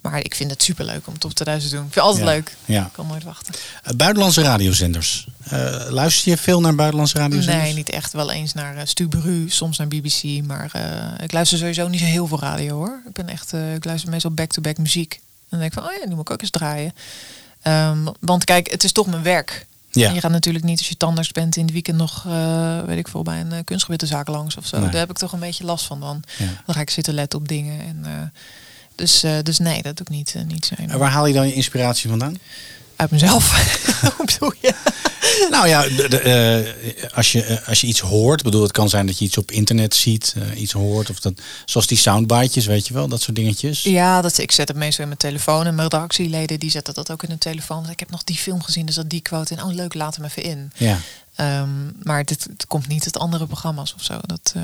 [0.00, 1.86] Maar ik vind het superleuk om top 2000 te doen.
[1.86, 2.32] Ik vind het altijd Ja.
[2.34, 2.56] leuk.
[2.64, 2.86] Ja.
[2.86, 3.54] Ik kan nooit wachten.
[3.82, 5.26] Eh, buitenlandse radiozenders.
[5.44, 7.62] Eh, luister je veel naar buitenlandse radiozenders?
[7.64, 8.12] Nee, niet echt.
[8.12, 10.42] Wel eens naar uh, Stu Bru, soms naar BBC.
[10.44, 13.02] Maar eh, ik luister sowieso niet zo heel veel radio hoor.
[13.06, 15.12] Ik ben echt, eh, ik luister meestal back-to-back muziek.
[15.14, 16.94] En dan denk ik van, oh ja, die moet ik ook eens draaien.
[17.62, 19.66] Ehm, want kijk, het is toch mijn werk.
[19.90, 20.08] Ja.
[20.08, 22.98] En je gaat natuurlijk niet als je tandarts bent in het weekend nog, eh, weet
[22.98, 24.78] ik veel, bij een uh, kunstgebittenzaak langs of zo.
[24.78, 24.90] Nee.
[24.90, 26.22] Daar heb ik toch een beetje last van dan.
[26.38, 26.46] Ja.
[26.66, 27.80] Dan ga ik zitten letten op dingen.
[27.80, 28.12] En, eh,
[28.94, 30.74] dus, dus nee, dat doe ik niet, niet zo.
[30.74, 32.36] En waar haal je dan je inspiratie vandaan?
[33.00, 33.50] Uit mezelf.
[34.16, 34.74] Hoe bedoel je?
[35.50, 38.88] Nou ja, de, de, eh, als, je, eh, als je iets hoort, bedoel, het kan
[38.88, 42.66] zijn dat je iets op internet ziet, eh, iets hoort, of dat, zoals die soundbitejes,
[42.66, 43.82] weet je wel, dat soort dingetjes.
[43.82, 45.66] Ja, dat, ik zet het meestal in mijn telefoon.
[45.66, 47.90] En mijn redactieleden die zetten dat ook in hun telefoon.
[47.90, 49.54] Ik heb nog die film gezien, dus dat die quote.
[49.54, 50.72] En oh leuk, laat hem even in.
[50.76, 50.98] Ja.
[51.34, 51.68] Ehm,
[52.02, 54.18] maar dit, het komt niet uit andere programma's of zo.
[54.26, 54.62] Dat, eh,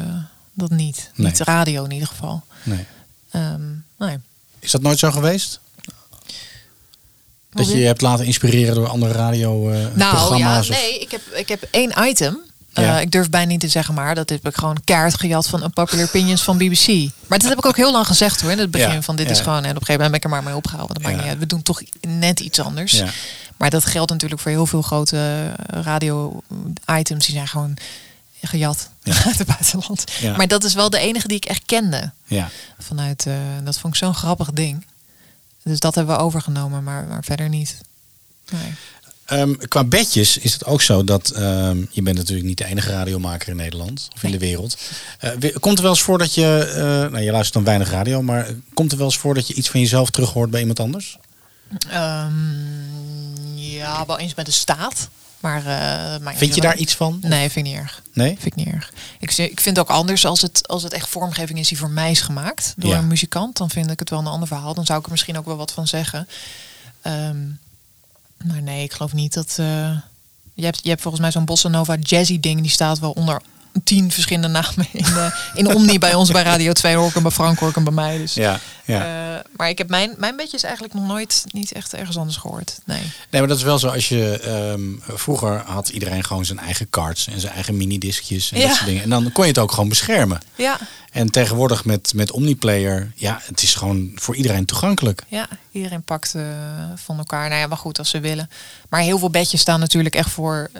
[0.52, 1.10] dat niet.
[1.14, 1.26] Nee.
[1.26, 2.44] Niet radio in ieder geval.
[2.62, 2.84] Nee.
[3.30, 3.62] Ehm,
[3.98, 4.18] nee.
[4.58, 5.60] Is dat nooit zo geweest?
[7.56, 9.50] Dat je hebt laten inspireren door andere Nou ja,
[9.94, 10.68] radioprogramma's?
[10.68, 12.38] nee, ik heb, ik heb één item.
[12.72, 12.96] Ja.
[12.96, 15.62] Eh, ik durf bijna niet te zeggen, maar dat heb ik gewoon kaart gejat van
[15.62, 16.86] een popular opinions van BBC.
[17.26, 18.50] Maar dat heb ik ook heel lang gezegd hoor.
[18.50, 19.32] In het begin Ja, van dit ja.
[19.32, 19.64] is gewoon.
[19.64, 20.92] En op een gegeven moment ben ik er maar mee opgehouden.
[20.94, 21.38] want Dat maakt niet uit.
[21.48, 23.02] We doen toch net iets anders.
[23.56, 27.26] Maar dat geldt natuurlijk voor heel veel grote radio-items.
[27.26, 27.76] Die zijn gewoon
[28.42, 28.90] gejat
[29.26, 30.04] uit het buitenland.
[30.36, 32.10] Maar dat is wel de enige die ik echt kende.
[32.24, 32.48] Ja.
[32.78, 33.34] Vanuit, eh,
[33.64, 34.86] dat vond ik zo'n grappig ding.
[35.66, 37.80] Dus dat hebben we overgenomen, maar, maar verder niet.
[38.50, 38.72] Nee.
[39.24, 42.90] Ehm, qua bedjes is het ook zo dat ehm, je bent natuurlijk niet de enige
[42.90, 44.76] radiomaker in Nederland of in de wereld.
[45.18, 48.22] Eh, komt er wel eens voor dat je, eh, nou je luistert dan weinig radio,
[48.22, 50.80] maar komt er wel eens voor dat je iets van jezelf terug hoort bij iemand
[50.80, 51.18] anders?
[51.90, 55.08] Ehm, ja, wel eens met de staat.
[55.40, 57.18] Maar, eh, Vind je daar iets van?
[57.20, 58.02] Nee, vind ik niet erg.
[58.12, 58.28] Nee?
[58.28, 58.92] Vind ik niet erg.
[59.20, 61.90] Ik, ik vind het ook anders als het, als het echt vormgeving is die voor
[61.90, 62.74] mij is gemaakt.
[62.76, 62.98] Door Ja.
[62.98, 63.56] een muzikant.
[63.56, 64.74] Dan vind ik het wel een ander verhaal.
[64.74, 66.28] Dan zou ik er misschien ook wel wat van zeggen.
[67.02, 67.36] Ehm,
[68.44, 69.56] maar nee, ik geloof niet dat...
[69.58, 69.90] eh,
[70.54, 72.60] je, hebt, je hebt volgens mij zo'n bossa nova jazzy ding.
[72.60, 73.42] Die staat wel onder
[73.84, 77.22] tien verschillende namen in, eh, in Omni bij ons bij Radio 2 hoor ik hem
[77.22, 78.18] bij Frank hem bij mij.
[78.18, 79.00] Dus, Ja, ja.
[79.34, 82.78] eh, maar ik heb mijn, mijn bedjes eigenlijk nog nooit niet echt ergens anders gehoord.
[82.84, 82.98] Nee.
[83.30, 83.88] Nee, maar dat is wel zo.
[83.88, 88.58] Als je ehm, vroeger had iedereen gewoon zijn eigen cards en zijn eigen minidiscjes en
[88.60, 88.66] Ja.
[88.66, 89.02] dat soort dingen.
[89.02, 90.40] En dan kon je het ook gewoon beschermen.
[90.54, 90.78] Ja,
[91.12, 95.22] En tegenwoordig met, met Omniplayer, ja, het is gewoon voor iedereen toegankelijk.
[95.28, 96.42] ja, iedereen pakt eh,
[96.94, 97.48] van elkaar.
[97.48, 98.50] Nou ja, maar goed als ze willen.
[98.88, 100.70] Maar heel veel bedjes staan natuurlijk echt voor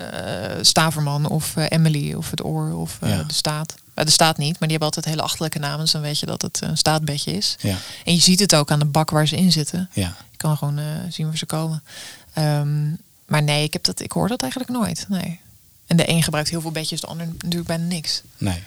[0.60, 3.22] Staverman of Emily of het Oor of eh, Ja.
[3.22, 3.74] de Staat.
[3.94, 5.80] Eh, de Staat niet, maar die hebben altijd hele achterlijke namen.
[5.80, 7.56] Dus dan weet je dat het een staatbedje is.
[7.60, 7.76] Ja.
[8.04, 9.90] En je ziet het ook aan de bak waar ze in zitten.
[9.92, 10.16] Ja.
[10.30, 11.82] Je kan gewoon eh, zien waar ze komen.
[12.32, 12.88] Ehm,
[13.26, 15.04] maar nee, ik, heb dat, ik hoor dat eigenlijk nooit.
[15.08, 15.40] Nee.
[15.86, 18.22] En de een gebruikt heel veel bedjes, de ander natuurlijk bijna niks.
[18.38, 18.62] Nee.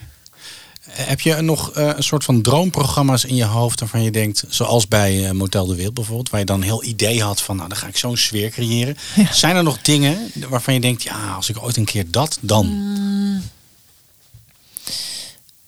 [0.96, 4.44] Eh, Heb je nog eh, een soort van droomprogramma's in je hoofd waarvan je denkt,
[4.48, 7.56] zoals bij eh, Motel de Wereld bijvoorbeeld, waar je dan een heel idee had van,
[7.56, 8.96] nou dan ga ik zo'n sfeer creëren.
[9.32, 12.66] Zijn er nog dingen waarvan je denkt, ja, als ik ooit een keer dat, dan?
[12.66, 13.42] Mm,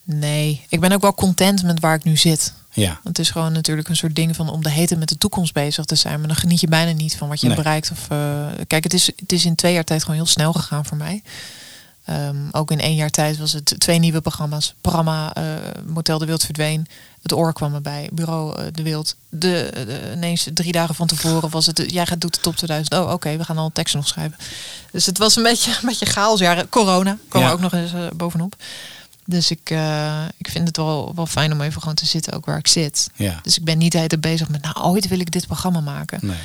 [0.05, 2.53] nee, ik ben ook wel content met waar ik nu zit.
[2.75, 3.01] Ja.
[3.05, 5.85] Het is gewoon natuurlijk een soort ding van om de hete met de toekomst bezig
[5.85, 6.19] te zijn.
[6.19, 7.57] Maar dan geniet je bijna niet van wat je Nee.
[7.57, 7.91] bereikt.
[7.91, 10.85] Of, eh, kijk, het is, het is in twee jaar tijd gewoon heel snel gegaan
[10.85, 11.23] voor mij.
[12.05, 14.75] Ehm, ook in één jaar tijd was het twee nieuwe programma's.
[14.81, 15.45] Programma eh,
[15.87, 16.87] Motel de Wild verdween.
[17.23, 18.09] Het oor kwam erbij.
[18.13, 19.17] Bureau eh, de Wild.
[19.29, 21.83] De, de- ineens drie dagen van tevoren was het.
[21.87, 22.95] Jij gaat doet de top 2000.
[22.95, 24.39] Oh, oké, we gaan al teksten nog schrijven.
[24.93, 26.41] Dus het was een beetje, een beetje chaos.
[26.41, 27.49] Ja, corona kwam Ja.
[27.49, 28.57] er ook nog eens bovenop.
[29.25, 32.47] Dus ik, eh, ik vind het wel, wel fijn om even gewoon te zitten ook
[32.47, 33.11] waar ik zit.
[33.15, 33.41] Ja.
[33.43, 35.81] Dus ik ben niet de hele tijd bezig met, nou, ooit wil ik dit programma
[35.81, 36.19] maken.
[36.23, 36.37] Nee.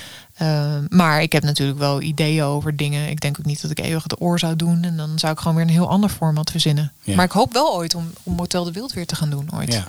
[0.41, 3.09] Uh, maar ik heb natuurlijk wel ideeën over dingen.
[3.09, 4.83] Ik denk ook niet dat ik eeuwig de oor zou doen.
[4.83, 6.91] En dan zou ik gewoon weer een heel ander format verzinnen.
[7.03, 7.15] Ja.
[7.15, 9.49] Maar ik hoop wel ooit om, om Motel de Wild weer te gaan doen.
[9.53, 9.73] Ooit.
[9.73, 9.87] Ja.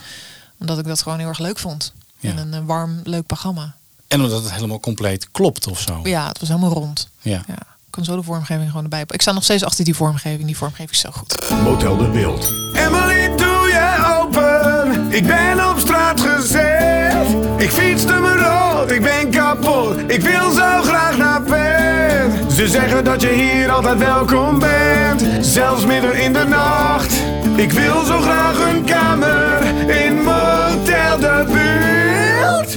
[0.58, 1.92] Omdat ik dat gewoon heel erg leuk vond.
[2.18, 2.30] Ja.
[2.30, 3.74] En een eh, warm, leuk programma.
[4.08, 6.00] En omdat het helemaal compleet klopt of zo.
[6.02, 7.08] Ja, het was helemaal rond.
[7.20, 7.44] Ja.
[7.98, 8.04] Ja.
[8.04, 9.04] Ik kan zo de vormgeving gewoon erbij.
[9.08, 10.44] Ik sta nog steeds achter die vormgeving.
[10.46, 11.50] Die vormgeving is zo goed.
[11.62, 12.52] Motel de Wild.
[12.76, 15.06] Emily, doe je open?
[15.12, 17.26] Ik ben op straat gezet.
[17.56, 19.98] Ik fietste me rot, ik ben kapot.
[20.06, 22.52] Ik wil zo graag naar bed.
[22.52, 25.46] Ze zeggen dat je hier altijd welkom bent.
[25.46, 27.22] Zelfs midden in de nacht.
[27.56, 29.62] Ik wil zo graag een kamer
[30.04, 32.76] in Motel de Buurt.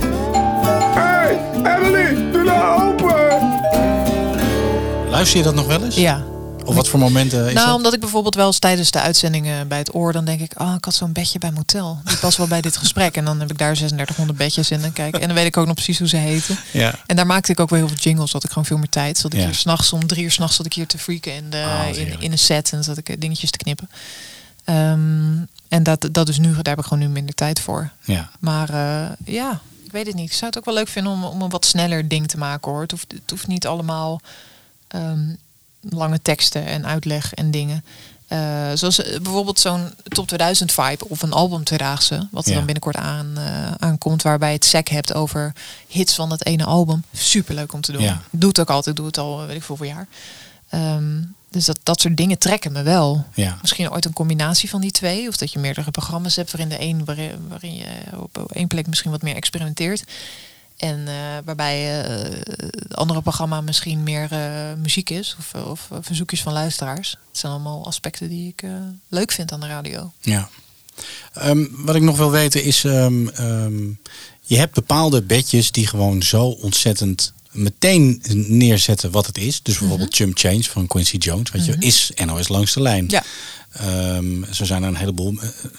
[0.93, 3.50] Hey, Emily, doe nou open.
[5.21, 5.95] Luister je dat nog wel eens?
[5.95, 6.23] Ja.
[6.65, 7.75] Of wat voor momenten is nou, dat?
[7.75, 10.73] omdat ik bijvoorbeeld wel eens tijdens de uitzendingen bij het oor, dan denk ik, oh,
[10.77, 11.99] ik had zo'n bedje bij motel.
[12.03, 13.15] Die past wel bij dit gesprek.
[13.15, 15.15] En dan heb ik daar 3600 bedjes in en kijk.
[15.17, 16.57] En dan weet ik ook nog precies hoe ze heten.
[16.71, 16.95] Ja.
[17.05, 19.17] En daar maakte ik ook wel heel veel jingles, had ik gewoon veel meer tijd.
[19.17, 19.45] Zat ik Ja.
[19.45, 21.95] hier s'nachts om drie uur s'nachts zat ik hier te freaken in, de, Oh, wat
[21.95, 23.89] in, een set en zat ik eh, dingetjes te knippen.
[24.63, 27.89] Ehm, en dat, dat is nu, daar heb ik gewoon nu minder tijd voor.
[28.01, 28.29] Ja.
[28.39, 30.29] Maar eh, ja, ik weet het niet.
[30.29, 32.71] Ik zou het ook wel leuk vinden om, om een wat sneller ding te maken
[32.71, 32.81] hoor.
[32.81, 34.21] Het hoeft, het hoeft niet allemaal
[34.91, 35.19] ehm,
[35.89, 37.83] lange teksten en uitleg en dingen.
[38.27, 42.55] Eh, zoals eh, bijvoorbeeld zo'n top 2000 vibe of een album Tweedaagse, wat er Ja.
[42.55, 45.53] dan binnenkort aan, eh, aankomt, waarbij het sec hebt over
[45.87, 47.03] hits van dat ene album.
[47.13, 48.01] Super leuk om te doen.
[48.01, 48.21] Ja.
[48.29, 50.07] Doe het ook altijd, doe het al, weet ik veel voor jaar.
[50.69, 53.25] Ehm, dus dat, dat soort dingen trekken me wel.
[53.33, 53.57] Ja.
[53.61, 55.27] Misschien ooit een combinatie van die twee.
[55.27, 57.85] Of dat je meerdere programma's hebt waarin de een waarin, waarin je
[58.15, 60.03] op op één plek misschien wat meer experimenteert.
[60.81, 61.13] En eh,
[61.45, 67.09] waarbij eh, het andere programma misschien meer eh, muziek is of, of verzoekjes van luisteraars.
[67.09, 68.63] Het zijn allemaal aspecten die ik
[69.07, 70.11] leuk vind aan de radio.
[70.21, 70.49] Ja.
[71.33, 73.83] Ehm, wat ik nog wil weten is, ehm, ehm,
[74.41, 79.61] je hebt bepaalde bedjes die gewoon zo ontzettend meteen neerzetten wat het is.
[79.61, 81.81] Dus bijvoorbeeld Chum Change van Quincy Jones, weet je, Mhm.
[81.81, 83.05] is NOS langs de lijn.
[83.07, 83.23] Ja.
[84.51, 85.37] Zo zijn er een heleboel.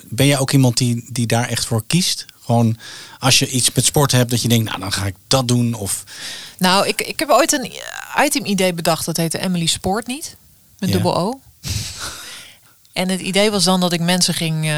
[0.08, 2.26] Ben jij ook iemand die, die daar echt voor kiest?
[2.44, 2.76] Gewoon
[3.18, 5.74] als je iets met sport hebt dat je denkt, nou dan ga ik dat doen.
[5.74, 6.04] Of
[6.58, 7.72] Nou, ik, ik heb ooit een
[8.24, 9.04] item idee bedacht.
[9.04, 10.36] Dat heette Emily Sport niet.
[10.78, 10.94] Met Ja.
[10.94, 11.40] dubbel O.
[12.92, 14.70] En het idee was dan dat ik mensen ging, eh,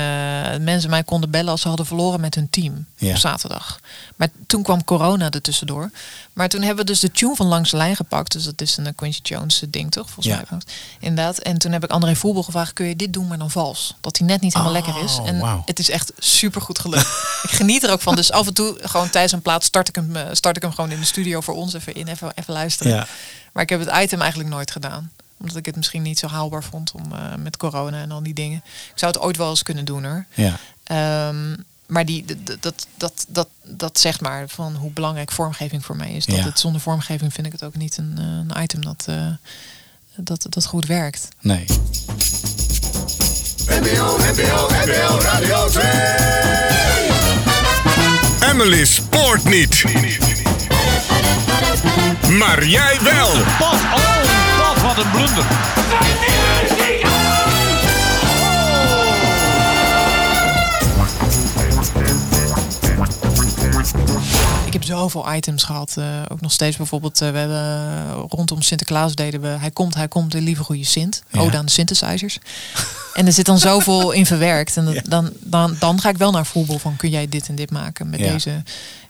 [0.60, 3.10] mensen mij konden bellen als ze hadden verloren met hun team Ja.
[3.10, 3.80] op zaterdag.
[4.16, 5.90] Maar toen kwam corona er tussendoor.
[6.32, 8.32] Maar toen hebben we dus de tune van Langs de Lijn gepakt.
[8.32, 10.10] Dus dat is een eh, Quincy Jones eh, ding toch?
[10.10, 10.42] Volgens Ja.
[10.50, 10.58] mij.
[11.00, 11.38] Inderdaad.
[11.38, 13.94] En toen heb ik André Voelbel gevraagd, kun je dit doen maar dan vals?
[14.00, 15.18] Dat hij net niet helemaal Oh, lekker is.
[15.24, 15.62] En wauw.
[15.66, 17.06] het is echt super goed gelukt.
[17.42, 18.16] ik geniet er ook van.
[18.16, 20.90] Dus af en toe gewoon tijdens een plaat start ik hem, start ik hem gewoon
[20.90, 22.92] in de studio voor ons even in, even, even luisteren.
[22.92, 23.06] Ja.
[23.52, 25.10] Maar ik heb het item eigenlijk nooit gedaan.
[25.38, 28.34] Omdat ik het misschien niet zo haalbaar vond om eh, met corona en al die
[28.34, 28.58] dingen.
[28.92, 30.24] Ik zou het ooit wel eens kunnen doen hoor.
[30.34, 30.56] ja.
[30.84, 31.56] Ehm,
[31.86, 32.24] maar die,
[32.60, 36.26] dat, dat, dat, dat zegt maar van hoe belangrijk vormgeving voor mij is.
[36.26, 36.44] Dat Ja.
[36.44, 38.24] het zonder vormgeving vind ik het ook niet een, eh,
[38.56, 39.26] een item dat, eh,
[40.16, 41.28] dat, dat goed werkt.
[41.40, 41.64] Nee.
[43.68, 45.84] NPO, NPO, NPO Radio 2.
[48.50, 49.84] Emily spoort niet.
[52.38, 53.28] Maar jij wel.
[53.58, 54.33] Pas, oh, dat
[54.94, 55.44] wat een blunder.
[64.66, 65.94] Ik heb zoveel items gehad.
[65.98, 69.94] eh, ook nog steeds bijvoorbeeld, eh, we hebben eh, rondom Sinterklaas deden we Hij komt,
[69.94, 71.22] hij komt, de lieve goede Sint.
[71.30, 71.40] Ja.
[71.40, 72.38] Ode aan de synthesizers.
[73.14, 74.76] en er zit dan zoveel in verwerkt.
[74.76, 77.54] En dat, dan, dan, dan ga ik wel naar voetbal van kun jij dit en
[77.54, 78.32] dit maken met, Ja.
[78.32, 78.62] deze,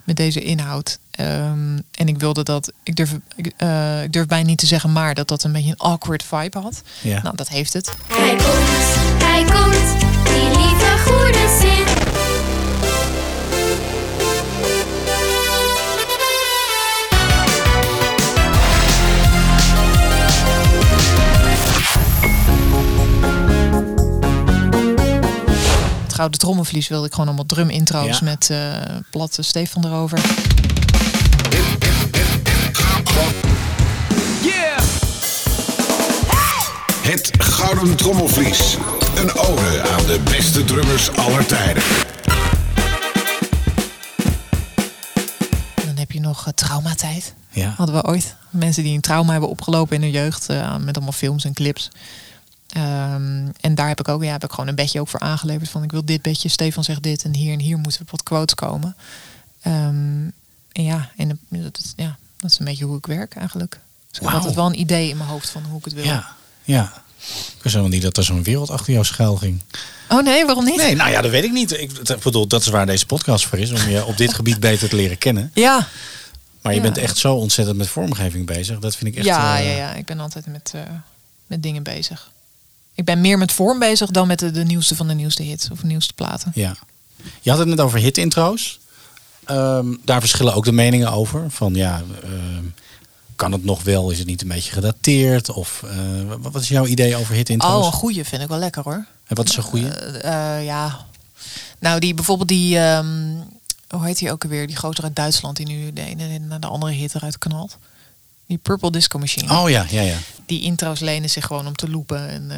[0.04, 0.98] met deze inhoud.
[1.16, 4.92] Ehm, en ik wilde dat, ik durf, ik, eh, ik durf bijna niet te zeggen,
[4.92, 6.82] maar dat dat een beetje een awkward vibe had.
[7.00, 7.22] Ja.
[7.22, 7.94] Nou, dat heeft het.
[8.08, 11.82] Hij komt, hij komt, die lieve goede zin.
[26.04, 28.24] Het gouden trommelvlies wilde ik gewoon allemaal drum intro's Ja.
[28.24, 28.72] met eh
[29.10, 30.18] platte Stefan erover.
[37.04, 38.76] Het Gouden Trommelvlies.
[39.16, 41.82] Een ode aan de beste drummers aller tijden.
[45.86, 47.34] Dan heb je nog eh, traumatijd.
[47.50, 47.74] Ja.
[47.76, 48.36] Hadden we ooit.
[48.50, 50.48] Mensen die een trauma hebben opgelopen in hun jeugd.
[50.48, 51.90] eh, met allemaal films en clips.
[52.68, 55.70] Ehm, en daar heb ik ook, ja, heb ik gewoon een bedje ook voor aangeleverd.
[55.70, 57.24] Van ik wil dit bedje, Stefan zegt dit.
[57.24, 58.96] En hier en hier moeten wat quotes komen.
[59.60, 60.24] Ehm,
[60.72, 63.80] en ja, en dat is, ja, dat is een beetje hoe ik werk eigenlijk.
[64.08, 64.36] Dus ik Wauw.
[64.36, 66.04] altijd wel een idee in mijn hoofd van hoe ik het wil.
[66.04, 66.32] Ja.
[66.64, 67.02] Ja.
[67.28, 69.60] Ik wist helemaal niet dat er zo'n wereld achter jou schuil ging.
[70.08, 70.76] Oh nee, waarom niet?
[70.76, 71.78] Nee, nou ja, dat weet ik niet.
[71.78, 73.70] Ik bedoel, dat is waar deze podcast voor is.
[73.72, 75.50] Om je op dit gebied beter te leren kennen.
[75.54, 75.88] Ja,
[76.62, 76.84] Maar je Ja.
[76.84, 78.78] bent echt zo ontzettend met vormgeving bezig.
[78.78, 79.26] Dat vind ik echt...
[79.26, 80.80] ja, eh, ja, ja, ik ben altijd met, eh,
[81.46, 82.30] met dingen bezig.
[82.94, 85.70] Ik ben meer met vorm bezig dan met de, de nieuwste van de nieuwste hits
[85.70, 86.52] of nieuwste platen.
[86.54, 86.76] Ja.
[87.40, 88.80] Je had het net over hit-intro's.
[89.44, 91.50] Ehm, daar verschillen ook de meningen over.
[91.50, 92.64] Van ja, ehm,
[93.36, 94.10] kan het nog wel?
[94.10, 95.50] Is het niet een beetje gedateerd?
[95.50, 95.96] Of eh,
[96.40, 97.80] wat is jouw idee over hit-intro's?
[97.80, 99.04] Oh, een goeie vind ik wel lekker hoor.
[99.26, 99.88] En wat is een goede?
[99.88, 101.06] Eh, eh, ja.
[101.78, 103.36] Nou, die bijvoorbeeld die, ehm,
[103.88, 104.66] hoe heet die ook alweer?
[104.66, 107.78] Die gozer uit Duitsland die nu de ene naar de andere hit eruit knalt.
[108.46, 109.60] Die Purple Disco Machine.
[109.60, 110.16] Oh ja, ja, ja.
[110.46, 112.50] Die intro's lenen zich gewoon om te loopen en,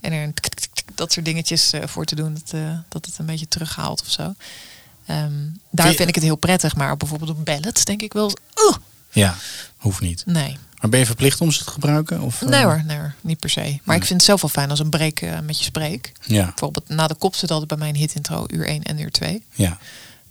[0.00, 0.32] en er
[0.94, 2.38] dat soort dingetjes voor te doen.
[2.44, 4.34] Dat, dat het een beetje terughaalt of zo.
[5.10, 5.32] Ehm,
[5.70, 8.32] daar Vind ik het heel prettig, maar bijvoorbeeld op ballads denk ik wel.
[9.10, 9.34] Ja,
[9.76, 10.22] hoeft niet.
[10.26, 10.58] Nee.
[10.80, 12.20] Maar ben je verplicht om ze te gebruiken?
[12.20, 13.78] Of, eh, Nee hoor, nee hoor, niet per se.
[13.84, 16.12] Maar ik vind het zelf wel fijn als een break eh, met je spreek.
[16.26, 16.44] Ja.
[16.44, 19.10] Bijvoorbeeld na de kop zit altijd bij mij een hit intro, uur 1 en uur
[19.10, 19.44] 2.
[19.54, 19.78] Ja.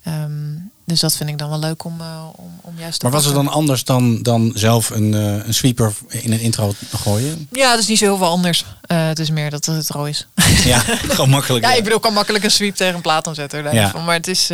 [0.03, 3.13] Ehm, dus dat vind ik dan wel leuk om, eh, om, om juist te Maar
[3.13, 6.97] was het dan anders dan, dan zelf een, eh, een sweeper in een intro te
[6.97, 7.47] gooien?
[7.51, 8.65] Ja, het is niet zo heel veel anders.
[8.81, 10.27] Eh, het is meer dat het het is.
[10.63, 10.79] Ja,
[11.15, 11.65] gewoon makkelijk.
[11.65, 13.27] Ja, ik bedoel, ik kan makkelijk een sweep tegen een plaat
[13.73, 13.89] daar Ja.
[13.89, 14.05] van.
[14.05, 14.49] Maar het is,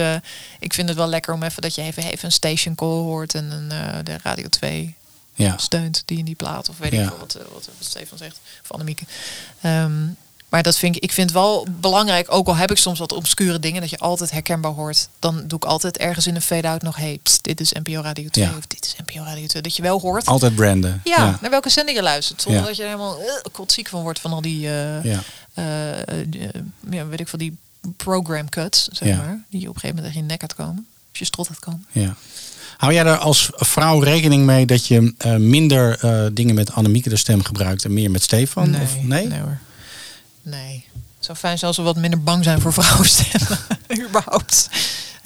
[0.59, 3.33] ik vind het wel lekker om even dat je even, even een station call hoort
[3.35, 3.69] en een,
[4.03, 4.95] de Radio 2
[5.33, 5.57] Ja.
[5.57, 6.69] steunt die in die plaat.
[6.69, 7.01] Of weet Ja.
[7.01, 8.39] ik veel wat, wat, Stefan zegt.
[8.63, 9.03] Of Annemieke.
[9.61, 9.91] Ehm,
[10.55, 13.59] maar dat vind ik, ik vind wel belangrijk, ook al heb ik soms wat obscure
[13.59, 15.07] dingen, dat je altijd herkenbaar hoort.
[15.19, 18.27] Dan doe ik altijd ergens in een fade-out nog, hey, pst, dit is NPO Radio
[18.29, 18.51] 2 Ja.
[18.57, 19.61] of dit is NPO Radio 2.
[19.61, 20.25] Dat je wel hoort.
[20.25, 21.01] Altijd branden.
[21.03, 22.41] Ja, naar welke zender je luistert.
[22.41, 22.67] Zonder Ja.
[22.67, 25.19] dat je er helemaal uh, ziek van wordt van al die, eh, Ja.
[25.53, 26.19] eh, eh,
[26.91, 27.57] eh, weet ik veel, die
[27.97, 29.39] program cuts, zeg maar.
[29.49, 30.87] Die je op een gegeven moment tegen je nek gaat komen.
[31.09, 31.85] Als je strot gaat komen.
[31.91, 32.15] Ja.
[32.77, 37.09] Hou jij er als vrouw rekening mee dat je eh, minder eh, dingen met Annemieke
[37.09, 38.69] de stem gebruikt en meer met Stefan?
[38.69, 39.27] Nee, Of, nee?
[39.27, 39.57] nee hoor.
[40.45, 40.85] Nee.
[40.93, 43.59] Het zou fijn zijn als we wat minder bang zijn voor vrouwenstemmen.
[44.07, 44.69] Überhaupt.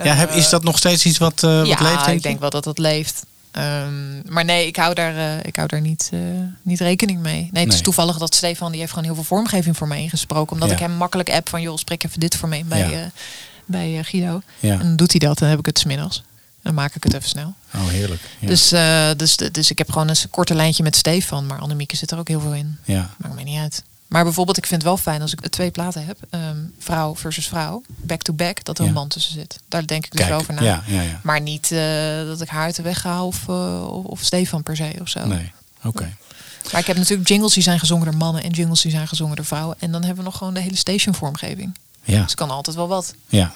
[0.03, 2.05] Ja, heb, is dat nog steeds iets wat, eh, wat ja, leeft?
[2.05, 3.26] denk ik denk wel dat dat leeft.
[3.51, 6.20] Ehm, maar nee, ik hou daar, eh, ik hou daar niet, eh,
[6.61, 7.49] niet rekening mee.
[7.51, 10.53] Nee, het is toevallig dat Stefan die heeft gewoon heel veel vormgeving voor mij ingesproken.
[10.53, 10.74] Omdat Ja.
[10.76, 13.11] ik hem makkelijk app van joh, spreek even dit voor me bij, Ja.
[13.65, 14.41] bij Guido.
[14.59, 14.72] Ja.
[14.74, 16.17] En dan doet hij dat, dan heb ik het smiddags.
[16.17, 16.26] En
[16.63, 17.53] dan maak ik het even snel.
[17.76, 18.22] Oh, heerlijk.
[18.39, 18.47] Ja.
[18.47, 18.70] Dus,
[19.17, 21.45] dus, dus ik heb gewoon een korte lijntje met Stefan.
[21.45, 22.78] Maar Annemieke zit er ook heel veel in.
[22.84, 23.09] ja.
[23.17, 23.84] Maakt mij niet uit.
[24.10, 26.18] Maar bijvoorbeeld, ik vind het wel fijn als ik twee platen heb.
[26.30, 27.82] ehm, vrouw versus vrouw.
[27.88, 28.64] Back to back.
[28.64, 28.89] Dat er Ja.
[28.89, 29.60] een man tussen zit.
[29.68, 30.84] Daar denk ik dus Kijk, wel over na.
[30.88, 31.20] ja.
[31.24, 31.80] Maar niet eh,
[32.26, 35.10] dat ik haar uit de weg ga of, eh, of, of Stefan per se of
[35.10, 35.26] zo.
[35.26, 35.51] Nee,
[35.84, 36.14] oké.
[36.72, 38.43] Maar ik heb natuurlijk jingles die zijn gezongen door mannen.
[38.43, 39.76] En jingles die zijn gezongen door vrouwen.
[39.80, 41.78] En dan hebben we nog gewoon de hele station vormgeving.
[42.03, 42.24] Ja.
[42.24, 43.14] Dus kan altijd wel wat.
[43.28, 43.53] ja.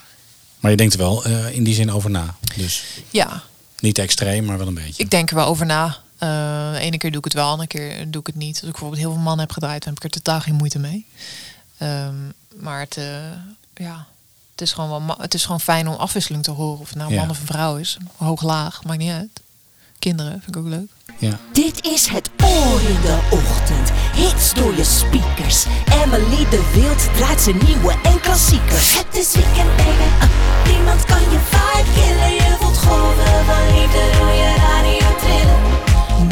[0.59, 2.35] Maar je denkt er wel eh, in die zin over na.
[2.55, 3.43] Dus Ja,
[3.79, 5.03] niet extreem, maar wel een beetje.
[5.03, 5.97] ik denk er wel over na.
[6.23, 8.53] Eh, de ene keer doe ik het wel, de andere keer doe ik het niet.
[8.55, 10.79] Als ik bijvoorbeeld heel veel mannen heb gedraaid, dan heb ik er totaal geen moeite
[10.79, 11.05] mee.
[11.77, 12.15] Ehm,
[12.55, 13.05] maar het, eh,
[13.73, 14.05] ja,
[14.51, 16.79] het, is gewoon wel het is gewoon fijn om afwisseling te horen.
[16.79, 17.19] Of het nou Ja.
[17.19, 17.97] man of een vrouw is.
[18.17, 19.41] Hoog, laag, maakt niet uit.
[19.99, 20.89] Kinderen vind ik ook leuk.
[21.17, 21.39] Ja.
[21.53, 23.91] Dit is het oor in de ochtend.
[24.15, 25.65] Hits door je speakers.
[26.03, 28.97] Emily de Wild draait zijn nieuwe en klassiekers.
[28.97, 29.89] Het is weekend, baby.
[29.89, 32.33] Uh, niemand kan je vibe killen.
[32.33, 35.02] Je voelt golven van liefde door je radio.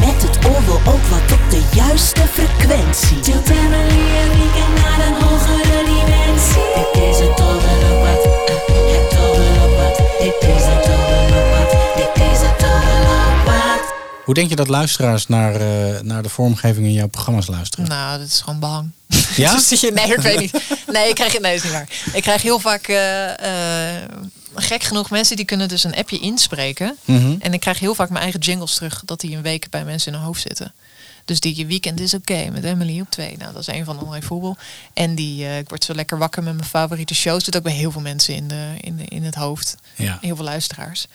[0.06, 3.20] Met het oor wil ook wat op de juiste frequentie.
[3.20, 6.70] Tilt Emily een weekend naar een hogere dimensie.
[6.76, 8.26] Dit is het oor en ook wat.
[8.26, 8.56] Uh,
[8.94, 9.98] het oor en ook wat.
[10.20, 11.21] Dit is het oor
[14.32, 17.88] Hoe denk je dat luisteraars naar, eh, naar de vormgeving in jouw programma's luisteren?
[17.88, 18.92] Nou, dat is gewoon bang.
[19.36, 19.60] Ja?
[19.94, 20.52] Nee, ik weet niet.
[20.88, 21.90] Nee, ik krijg, nee, is niet waar.
[22.14, 24.10] Ik krijg heel vaak, eh, eh,
[24.56, 26.98] gek genoeg, mensen die kunnen dus een appje inspreken.
[27.06, 27.36] Mhm.
[27.40, 30.12] En ik krijg heel vaak mijn eigen jingles terug, dat die een week bij mensen
[30.12, 30.74] in hun hoofd zitten.
[31.26, 33.38] Dus die weekend is oké met Emily op twee.
[33.38, 34.58] Nou, dat is een van de André Voetbal.
[34.94, 37.44] En die, ik word zo lekker wakker met mijn favoriete shows.
[37.44, 39.76] Zit ook bij heel veel mensen in, de, in, de, in het hoofd.
[39.96, 40.18] Ja.
[40.22, 41.08] Heel veel luisteraars.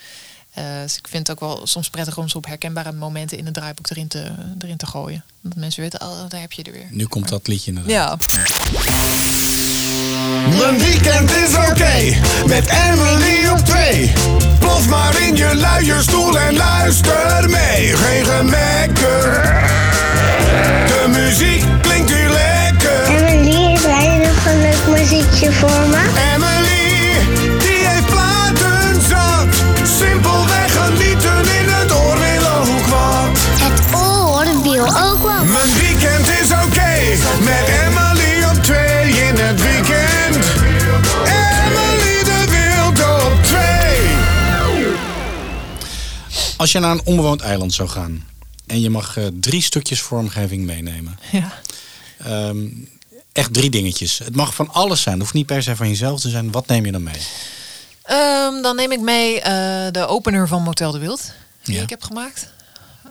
[0.57, 3.45] Eh, dus ik vind het ook wel soms prettig om ze op herkenbare momenten in
[3.45, 5.25] het draaiboek erin te, erin te gooien.
[5.41, 6.87] Dat mensen weten, oh, daar heb je er weer.
[6.91, 8.25] Nu komt dat liedje inderdaad.
[8.27, 8.43] Ja.
[10.59, 14.13] Mijn weekend is oké, met Emily op twee.
[14.59, 17.97] Plof maar in je luierstoel en luister mee.
[17.97, 19.43] Geen gemekker,
[20.87, 23.05] de muziek klinkt hier lekker.
[23.05, 26.33] Emily, heb jij nog een leuk muziekje voor me?
[26.35, 26.76] Emily,
[37.47, 40.45] met Emily op twee in het weekend.
[41.27, 44.15] Emily de Wild op twee.
[46.57, 48.25] Als je naar een onbewoond eiland zou gaan
[48.67, 51.19] en je mag eh, drie stukjes vormgeving meenemen.
[51.33, 51.53] Ja.
[52.25, 52.67] Ehm,
[53.33, 54.19] echt drie dingetjes.
[54.19, 55.15] Het mag van alles zijn.
[55.15, 56.51] Het hoeft niet per se van jezelf te zijn.
[56.53, 57.21] Wat neem je dan mee?
[58.03, 59.53] Ehm, dan neem ik mee eh,
[59.93, 61.33] de opener van Motel de Wild.
[61.63, 61.83] Die Ja.
[61.83, 62.49] ik heb gemaakt.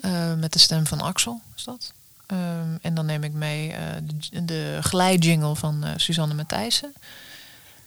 [0.02, 1.92] Eh, met de stem van Axel is dat.
[2.28, 6.94] Ehm, en dan neem ik mee eh, de, de glijjingle van eh, Suzanne Matthijssen.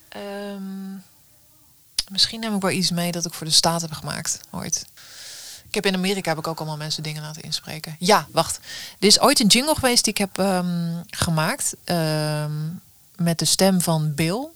[0.09, 0.93] Ehm,
[2.09, 4.87] misschien neem ik wel iets mee dat ik voor de staat heb gemaakt ooit.
[5.69, 7.97] Ik heb in Amerika heb ik ook allemaal mensen dingen laten inspreken.
[7.99, 8.61] Ja, wacht.
[8.99, 11.75] Er is ooit een jingle geweest die ik heb ehm, gemaakt.
[13.17, 14.47] met de stem van Bill.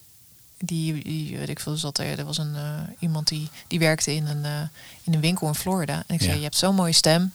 [0.58, 4.14] Die, die weet ik veel, zat er, er was een, eh, iemand die, die werkte
[4.14, 4.70] in een,
[5.02, 6.02] in een winkel in Florida.
[6.06, 6.36] En ik zei, Ja.
[6.36, 7.32] je hebt zo'n mooie stem.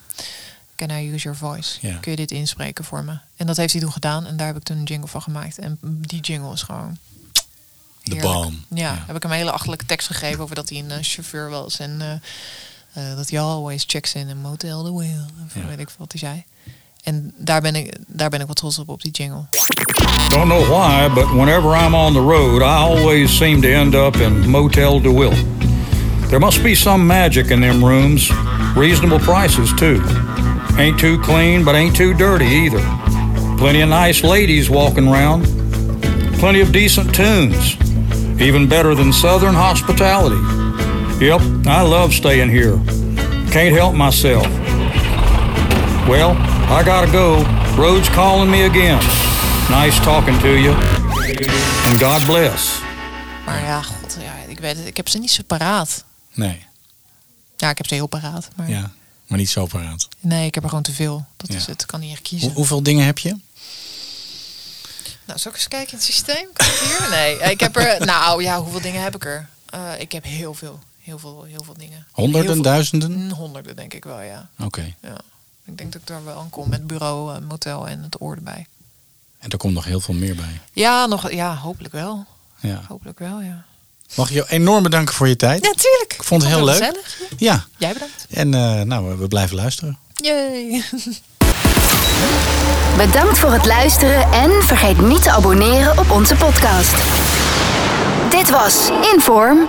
[0.78, 1.78] Can I use your voice?
[1.82, 1.98] Ja.
[1.98, 3.18] Kun je dit inspreken voor me?
[3.36, 4.26] En dat heeft hij toen gedaan.
[4.26, 5.60] En daar heb ik toen een jingle van gemaakt.
[5.60, 6.98] En die jingle is gewoon...
[8.04, 8.64] De balm.
[8.70, 11.50] Ja, heb ik hem een hele achterlijke tekst gegeven over dat hij een eh, chauffeur
[11.50, 11.80] was.
[11.80, 15.26] En eh, eh, dat hij always checks in een motel the wheel.
[15.46, 16.44] Of weet ik veel wat hij zei.
[17.04, 19.46] En daar ben ik, daar ben ik wat trots op, op die jingle.
[20.30, 24.16] Don't know why, but whenever I'm on the road, I always seem to end up
[24.16, 25.46] in Motel DeWitt.
[26.28, 28.32] There must be some magic in them rooms.
[28.76, 30.02] Reasonable prices, too.
[30.78, 32.82] Ain't too clean, but ain't too dirty either.
[33.58, 35.44] Plenty of nice ladies walking around.
[36.40, 37.76] Plenty of decent tunes.
[38.40, 40.40] Even better than Southern hospitality.
[41.26, 42.78] Yep, I love staying here.
[43.52, 44.46] Can't help myself.
[46.08, 46.36] Well,
[46.70, 47.44] I gotta go.
[47.76, 49.00] Road's calling me again.
[49.70, 50.74] Nice talking to you.
[51.86, 52.82] And God bless.
[53.46, 54.86] Maar ja, god, ja, ik weet het.
[54.88, 56.04] Ik heb ze niet zo paraat.
[56.34, 56.66] Nee,
[57.58, 58.50] Ja, ik heb ze heel paraat.
[58.56, 58.92] Maar ja,
[59.28, 60.08] maar niet zo paraat.
[60.20, 61.26] nee, ik heb er gewoon te veel.
[61.38, 61.56] Dat Ja.
[61.56, 61.82] is het.
[61.82, 62.48] Ik kan niet echt kiezen.
[62.48, 63.36] Hoe- hoeveel dingen heb je?
[65.26, 66.48] Nou, zal ik eens kijken in het systeem?
[66.84, 67.08] Hier?
[67.10, 68.06] Nee, ik heb er...
[68.06, 69.50] Nou ja, hoeveel dingen heb ik er?
[69.70, 70.80] Eh, ik heb heel veel.
[71.02, 72.08] Heel veel, heel veel dingen.
[72.12, 73.12] Honderden, veel- duizenden?
[73.12, 74.50] Mm, Honderden, denk ik wel, ja.
[74.60, 74.94] Oké.
[75.02, 75.18] ja.
[75.66, 78.36] Ik denk dat ik daar wel aan kom met bureau, eh, motel en het oor
[78.36, 78.66] erbij.
[79.40, 80.60] En er komt nog heel veel meer bij.
[80.74, 82.26] Ja, nog, ja, hopelijk wel.
[82.60, 82.84] Ja.
[82.88, 83.66] Hopelijk wel, ja.
[84.16, 85.66] Mag ik je enorm bedanken voor je tijd?
[85.66, 86.14] Ja, tuurlijk.
[86.14, 86.76] Ik vond het heel leuk.
[86.76, 87.18] Gezellig.
[87.38, 87.66] Ja.
[87.78, 88.26] Jij bedankt.
[88.30, 89.98] En eh, nou, we blijven luisteren.
[90.14, 90.84] Yay.
[92.98, 96.96] Bedankt voor het luisteren en vergeet niet te abonneren op onze podcast.
[98.30, 99.68] Dit was Inform.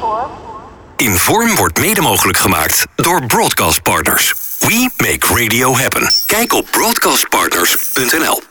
[0.96, 4.34] Inform wordt mede mogelijk gemaakt door Broadcast Partners.
[4.58, 6.10] We make radio happen.
[6.26, 8.42] Kijk op broadcastpartners.nl.